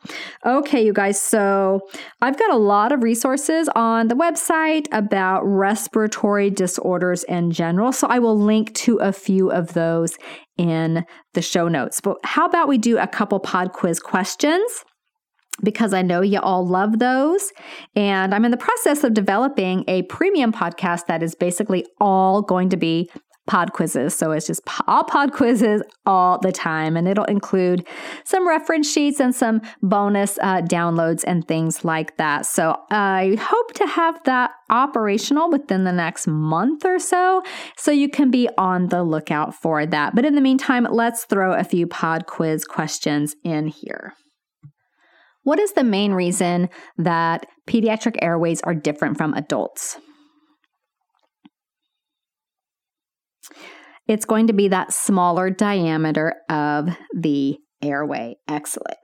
Okay, 0.45 0.85
you 0.85 0.93
guys. 0.93 1.21
So, 1.21 1.81
I've 2.21 2.39
got 2.39 2.51
a 2.51 2.59
lot 2.59 2.93
of 2.93 3.03
resources 3.03 3.71
on 3.75 4.09
the 4.09 4.15
website 4.15 4.87
about 4.93 5.43
respiratory 5.45 6.51
disorders 6.51 7.25
in 7.25 7.53
general. 7.53 7.93
So, 7.93 8.07
I 8.09 8.19
will 8.19 8.39
link 8.39 8.75
to 8.75 8.99
a 8.99 9.13
few 9.13 9.51
of 9.51 9.73
those 9.73 10.19
in 10.61 11.07
the 11.33 11.41
show 11.41 11.69
notes. 11.69 12.03
But 12.03 12.19
how 12.23 12.45
about 12.45 12.69
we 12.69 12.77
do 12.77 12.99
a 12.99 13.07
couple 13.07 13.41
pod 13.41 13.73
quiz 13.73 13.99
questions? 13.99 14.85
Because 15.63 15.95
I 15.95 16.03
know 16.03 16.21
you 16.21 16.39
all 16.39 16.67
love 16.67 16.99
those. 16.99 17.51
And 17.97 18.35
I'm 18.35 18.45
in 18.45 18.51
the 18.51 18.59
process 18.59 19.03
of 19.03 19.15
developing 19.15 19.85
a 19.89 20.03
premium 20.03 20.53
podcast 20.53 21.07
that 21.07 21.23
is 21.23 21.35
basically 21.35 21.87
all 21.99 22.43
going 22.43 22.69
to 22.69 22.77
be 22.77 23.11
pod 23.51 23.73
quizzes. 23.73 24.15
So 24.15 24.31
it's 24.31 24.47
just 24.47 24.63
all 24.87 25.03
pod 25.03 25.33
quizzes 25.33 25.83
all 26.07 26.39
the 26.39 26.53
time. 26.53 26.97
And 26.97 27.09
it'll 27.09 27.25
include 27.25 27.85
some 28.25 28.47
reference 28.47 28.89
sheets 28.89 29.19
and 29.19 29.35
some 29.35 29.61
bonus 29.83 30.39
uh, 30.41 30.63
downloads 30.63 31.25
and 31.27 31.47
things 31.49 31.85
like 31.85 32.17
that. 32.17 32.47
So 32.47 32.77
I 32.93 33.37
hope 33.41 33.73
to 33.75 33.87
have 33.89 34.23
that 34.23 34.53
operational 34.71 35.51
within 35.51 35.83
the 35.83 35.91
next 35.91 36.29
month 36.29 36.85
or 36.85 37.01
so. 37.01 37.43
So 37.77 37.91
you 37.91 38.09
can 38.09 38.31
be 38.31 38.49
on 38.57 38.87
the 38.87 39.03
lookout 39.03 39.53
for 39.53 39.85
that. 39.85 40.15
But 40.15 40.25
in 40.25 40.37
the 40.37 40.41
meantime, 40.41 40.87
let's 40.89 41.25
throw 41.25 41.53
a 41.53 41.65
few 41.65 41.89
pod 41.89 42.27
quiz 42.27 42.65
questions 42.65 43.35
in 43.43 43.67
here. 43.67 44.15
What 45.43 45.59
is 45.59 45.73
the 45.73 45.83
main 45.83 46.13
reason 46.13 46.69
that 46.99 47.47
pediatric 47.69 48.15
airways 48.23 48.61
are 48.61 48.77
different 48.77 49.17
from 49.17 49.35
adults? 49.35 49.99
It's 54.07 54.25
going 54.25 54.47
to 54.49 54.53
be 54.53 54.69
that 54.69 54.93
smaller 54.93 55.51
diameter 55.51 56.35
of 56.49 56.89
the 57.17 57.59
airway. 57.83 58.37
Excellent. 58.49 58.99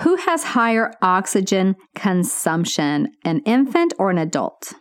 Who 0.00 0.16
has 0.16 0.42
higher 0.42 0.92
oxygen 1.00 1.76
consumption, 1.94 3.08
an 3.24 3.40
infant 3.46 3.94
or 3.98 4.10
an 4.10 4.18
adult? 4.18 4.74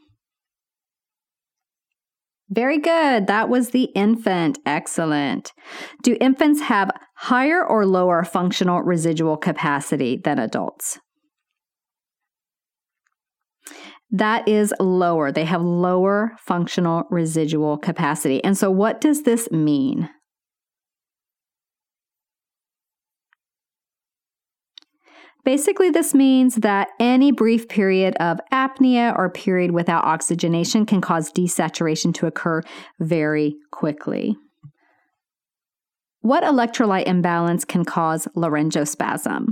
Very 2.50 2.78
good. 2.78 3.28
That 3.28 3.50
was 3.50 3.70
the 3.70 3.86
infant. 3.96 4.60
Excellent. 4.66 5.52
Do 6.04 6.18
infants 6.20 6.62
have 6.62 6.92
higher 7.16 7.66
or 7.66 7.86
lower 7.86 8.24
functional 8.24 8.82
residual 8.82 9.38
capacity 9.38 10.18
than 10.24 10.38
adults? 10.38 11.00
That 14.18 14.48
is 14.48 14.74
lower. 14.80 15.32
They 15.32 15.44
have 15.44 15.62
lower 15.62 16.32
functional 16.40 17.04
residual 17.10 17.78
capacity. 17.78 18.42
And 18.44 18.58
so, 18.58 18.72
what 18.72 19.02
does 19.02 19.24
this 19.24 19.52
mean? 19.52 20.10
Basically, 25.44 25.92
this 25.92 26.14
means 26.14 26.56
that 26.56 26.88
any 27.00 27.32
brief 27.32 27.68
period 27.68 28.16
of 28.16 28.40
apnea 28.52 29.16
or 29.16 29.30
period 29.30 29.72
without 29.72 30.06
oxygenation 30.06 30.86
can 30.86 31.02
cause 31.02 31.32
desaturation 31.32 32.14
to 32.16 32.26
occur 32.26 32.62
very 33.00 33.58
quickly. 33.72 34.38
What 36.22 36.44
electrolyte 36.44 37.06
imbalance 37.06 37.66
can 37.66 37.86
cause 37.86 38.28
laryngospasm? 38.36 39.50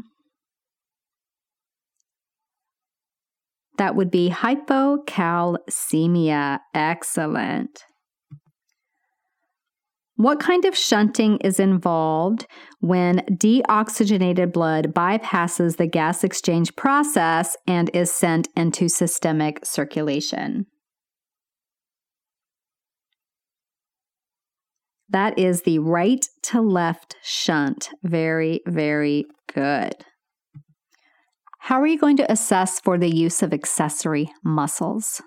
That 3.77 3.95
would 3.95 4.11
be 4.11 4.29
hypocalcemia. 4.29 6.59
Excellent. 6.73 7.85
What 10.15 10.39
kind 10.39 10.63
of 10.65 10.77
shunting 10.77 11.37
is 11.37 11.59
involved 11.59 12.45
when 12.79 13.21
deoxygenated 13.31 14.53
blood 14.53 14.93
bypasses 14.93 15.77
the 15.77 15.87
gas 15.87 16.23
exchange 16.23 16.75
process 16.75 17.57
and 17.65 17.89
is 17.95 18.11
sent 18.11 18.47
into 18.55 18.89
systemic 18.89 19.65
circulation? 19.65 20.67
That 25.09 25.37
is 25.37 25.63
the 25.63 25.79
right 25.79 26.23
to 26.43 26.61
left 26.61 27.15
shunt. 27.23 27.89
Very, 28.03 28.61
very 28.67 29.25
good. 29.53 29.95
How 31.67 31.79
are 31.79 31.87
you 31.87 31.97
going 31.97 32.17
to 32.17 32.29
assess 32.29 32.81
for 32.81 32.97
the 32.97 33.09
use 33.09 33.41
of 33.41 33.53
accessory 33.53 34.29
muscles? 34.43 35.21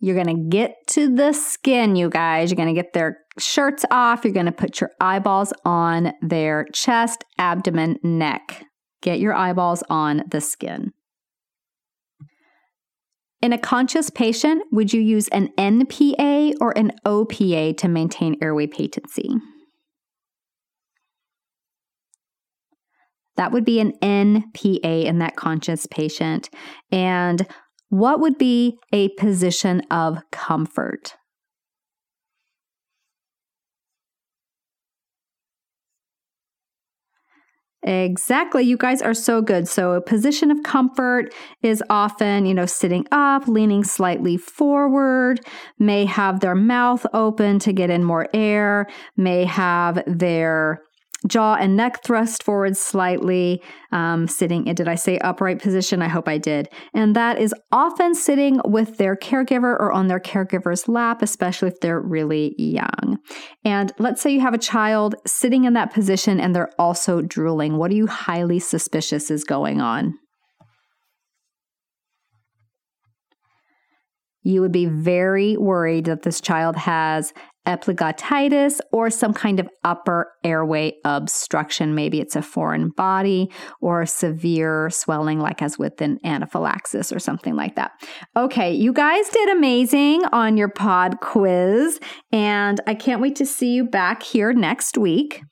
You're 0.00 0.16
going 0.16 0.36
to 0.36 0.48
get 0.48 0.74
to 0.88 1.14
the 1.14 1.32
skin, 1.32 1.94
you 1.94 2.10
guys. 2.10 2.50
You're 2.50 2.56
going 2.56 2.74
to 2.74 2.82
get 2.82 2.92
their 2.92 3.18
shirts 3.38 3.84
off. 3.92 4.24
You're 4.24 4.34
going 4.34 4.46
to 4.46 4.52
put 4.52 4.80
your 4.80 4.90
eyeballs 5.00 5.52
on 5.64 6.12
their 6.20 6.66
chest, 6.72 7.22
abdomen, 7.38 8.00
neck. 8.02 8.64
Get 9.00 9.20
your 9.20 9.34
eyeballs 9.34 9.84
on 9.88 10.24
the 10.28 10.40
skin. 10.40 10.92
In 13.40 13.52
a 13.52 13.58
conscious 13.58 14.10
patient, 14.10 14.64
would 14.72 14.92
you 14.92 15.00
use 15.00 15.28
an 15.28 15.50
NPA 15.56 16.54
or 16.60 16.76
an 16.76 16.90
OPA 17.06 17.76
to 17.76 17.86
maintain 17.86 18.34
airway 18.42 18.66
patency? 18.66 19.36
That 23.38 23.52
would 23.52 23.64
be 23.64 23.80
an 23.80 23.94
NPA 24.02 25.06
in 25.06 25.20
that 25.20 25.36
conscious 25.36 25.86
patient. 25.86 26.50
And 26.92 27.46
what 27.88 28.20
would 28.20 28.36
be 28.36 28.78
a 28.92 29.08
position 29.10 29.80
of 29.90 30.18
comfort? 30.30 31.14
Exactly. 37.84 38.64
You 38.64 38.76
guys 38.76 39.00
are 39.00 39.14
so 39.14 39.40
good. 39.40 39.68
So, 39.68 39.92
a 39.92 40.00
position 40.00 40.50
of 40.50 40.62
comfort 40.64 41.32
is 41.62 41.82
often, 41.88 42.44
you 42.44 42.52
know, 42.52 42.66
sitting 42.66 43.06
up, 43.12 43.46
leaning 43.46 43.84
slightly 43.84 44.36
forward, 44.36 45.40
may 45.78 46.04
have 46.04 46.40
their 46.40 46.56
mouth 46.56 47.06
open 47.14 47.60
to 47.60 47.72
get 47.72 47.88
in 47.88 48.02
more 48.02 48.26
air, 48.34 48.88
may 49.16 49.44
have 49.44 50.02
their 50.08 50.82
jaw 51.26 51.54
and 51.54 51.76
neck 51.76 52.04
thrust 52.04 52.42
forward 52.42 52.76
slightly, 52.76 53.62
um, 53.90 54.28
sitting 54.28 54.66
in, 54.66 54.74
did 54.74 54.88
I 54.88 54.94
say 54.94 55.18
upright 55.18 55.60
position? 55.60 56.00
I 56.00 56.08
hope 56.08 56.28
I 56.28 56.38
did. 56.38 56.68
And 56.94 57.16
that 57.16 57.40
is 57.40 57.54
often 57.72 58.14
sitting 58.14 58.60
with 58.64 58.98
their 58.98 59.16
caregiver 59.16 59.74
or 59.78 59.92
on 59.92 60.06
their 60.06 60.20
caregiver's 60.20 60.88
lap, 60.88 61.22
especially 61.22 61.68
if 61.68 61.80
they're 61.80 62.00
really 62.00 62.54
young. 62.56 63.18
And 63.64 63.92
let's 63.98 64.22
say 64.22 64.30
you 64.30 64.40
have 64.40 64.54
a 64.54 64.58
child 64.58 65.16
sitting 65.26 65.64
in 65.64 65.72
that 65.72 65.92
position 65.92 66.38
and 66.38 66.54
they're 66.54 66.72
also 66.78 67.20
drooling. 67.20 67.76
What 67.76 67.90
are 67.90 67.96
you 67.96 68.06
highly 68.06 68.60
suspicious 68.60 69.30
is 69.30 69.44
going 69.44 69.80
on? 69.80 70.14
you 74.48 74.62
would 74.62 74.72
be 74.72 74.86
very 74.86 75.58
worried 75.58 76.06
that 76.06 76.22
this 76.22 76.40
child 76.40 76.74
has 76.74 77.34
epiglottitis 77.66 78.80
or 78.92 79.10
some 79.10 79.34
kind 79.34 79.60
of 79.60 79.68
upper 79.84 80.32
airway 80.42 80.94
obstruction. 81.04 81.94
Maybe 81.94 82.20
it's 82.20 82.36
a 82.36 82.42
foreign 82.42 82.90
body 82.90 83.50
or 83.80 84.06
severe 84.06 84.90
swelling, 84.90 85.38
like 85.38 85.60
as 85.60 85.78
with 85.78 86.00
an 86.00 86.18
anaphylaxis 86.24 87.12
or 87.12 87.18
something 87.18 87.56
like 87.56 87.76
that. 87.76 87.92
Okay, 88.36 88.72
you 88.72 88.92
guys 88.92 89.28
did 89.28 89.50
amazing 89.50 90.22
on 90.32 90.56
your 90.56 90.68
pod 90.68 91.20
quiz, 91.20 92.00
and 92.32 92.80
I 92.86 92.94
can't 92.94 93.20
wait 93.20 93.36
to 93.36 93.46
see 93.46 93.74
you 93.74 93.84
back 93.84 94.22
here 94.22 94.52
next 94.52 94.96
week 94.96 95.42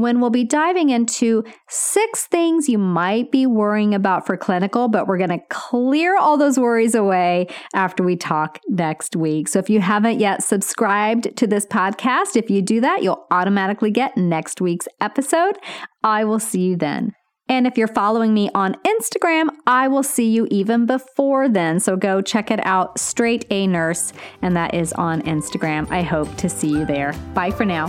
when 0.00 0.20
we'll 0.20 0.30
be 0.30 0.44
diving 0.44 0.90
into 0.90 1.44
six 1.68 2.26
things 2.26 2.68
you 2.68 2.78
might 2.78 3.30
be 3.30 3.46
worrying 3.46 3.94
about 3.94 4.26
for 4.26 4.36
clinical, 4.36 4.88
but 4.88 5.06
we're 5.06 5.18
going 5.18 5.30
to 5.30 5.40
clear 5.50 6.18
all 6.18 6.36
those 6.36 6.58
worries 6.58 6.94
away 6.94 7.46
after 7.74 8.02
we 8.02 8.16
talk 8.16 8.58
next 8.68 9.16
week. 9.16 9.48
So 9.48 9.58
if 9.58 9.70
you 9.70 9.80
haven't 9.80 10.18
yet 10.18 10.42
subscribed 10.42 11.36
to 11.36 11.46
this 11.46 11.66
podcast, 11.66 12.36
if 12.36 12.50
you 12.50 12.62
do 12.62 12.80
that, 12.80 13.02
you'll 13.02 13.26
automatically 13.30 13.90
get 13.90 14.16
next 14.16 14.60
week's 14.60 14.88
episode. 15.00 15.56
I 16.02 16.24
will 16.24 16.40
see 16.40 16.60
you 16.60 16.76
then. 16.76 17.12
And 17.50 17.66
if 17.66 17.76
you're 17.76 17.88
following 17.88 18.32
me 18.32 18.48
on 18.54 18.76
Instagram, 18.86 19.48
I 19.66 19.88
will 19.88 20.04
see 20.04 20.30
you 20.30 20.46
even 20.52 20.86
before 20.86 21.48
then. 21.48 21.80
So 21.80 21.96
go 21.96 22.22
check 22.22 22.48
it 22.52 22.64
out, 22.64 23.00
Straight 23.00 23.44
A 23.50 23.66
Nurse, 23.66 24.12
and 24.40 24.56
that 24.56 24.72
is 24.72 24.92
on 24.92 25.20
Instagram. 25.22 25.90
I 25.90 26.02
hope 26.02 26.34
to 26.36 26.48
see 26.48 26.68
you 26.68 26.84
there. 26.86 27.12
Bye 27.34 27.50
for 27.50 27.64
now. 27.64 27.88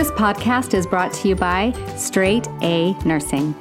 This 0.00 0.10
podcast 0.12 0.72
is 0.72 0.86
brought 0.86 1.12
to 1.12 1.28
you 1.28 1.36
by 1.36 1.72
Straight 1.94 2.48
A 2.62 2.94
Nursing. 3.04 3.54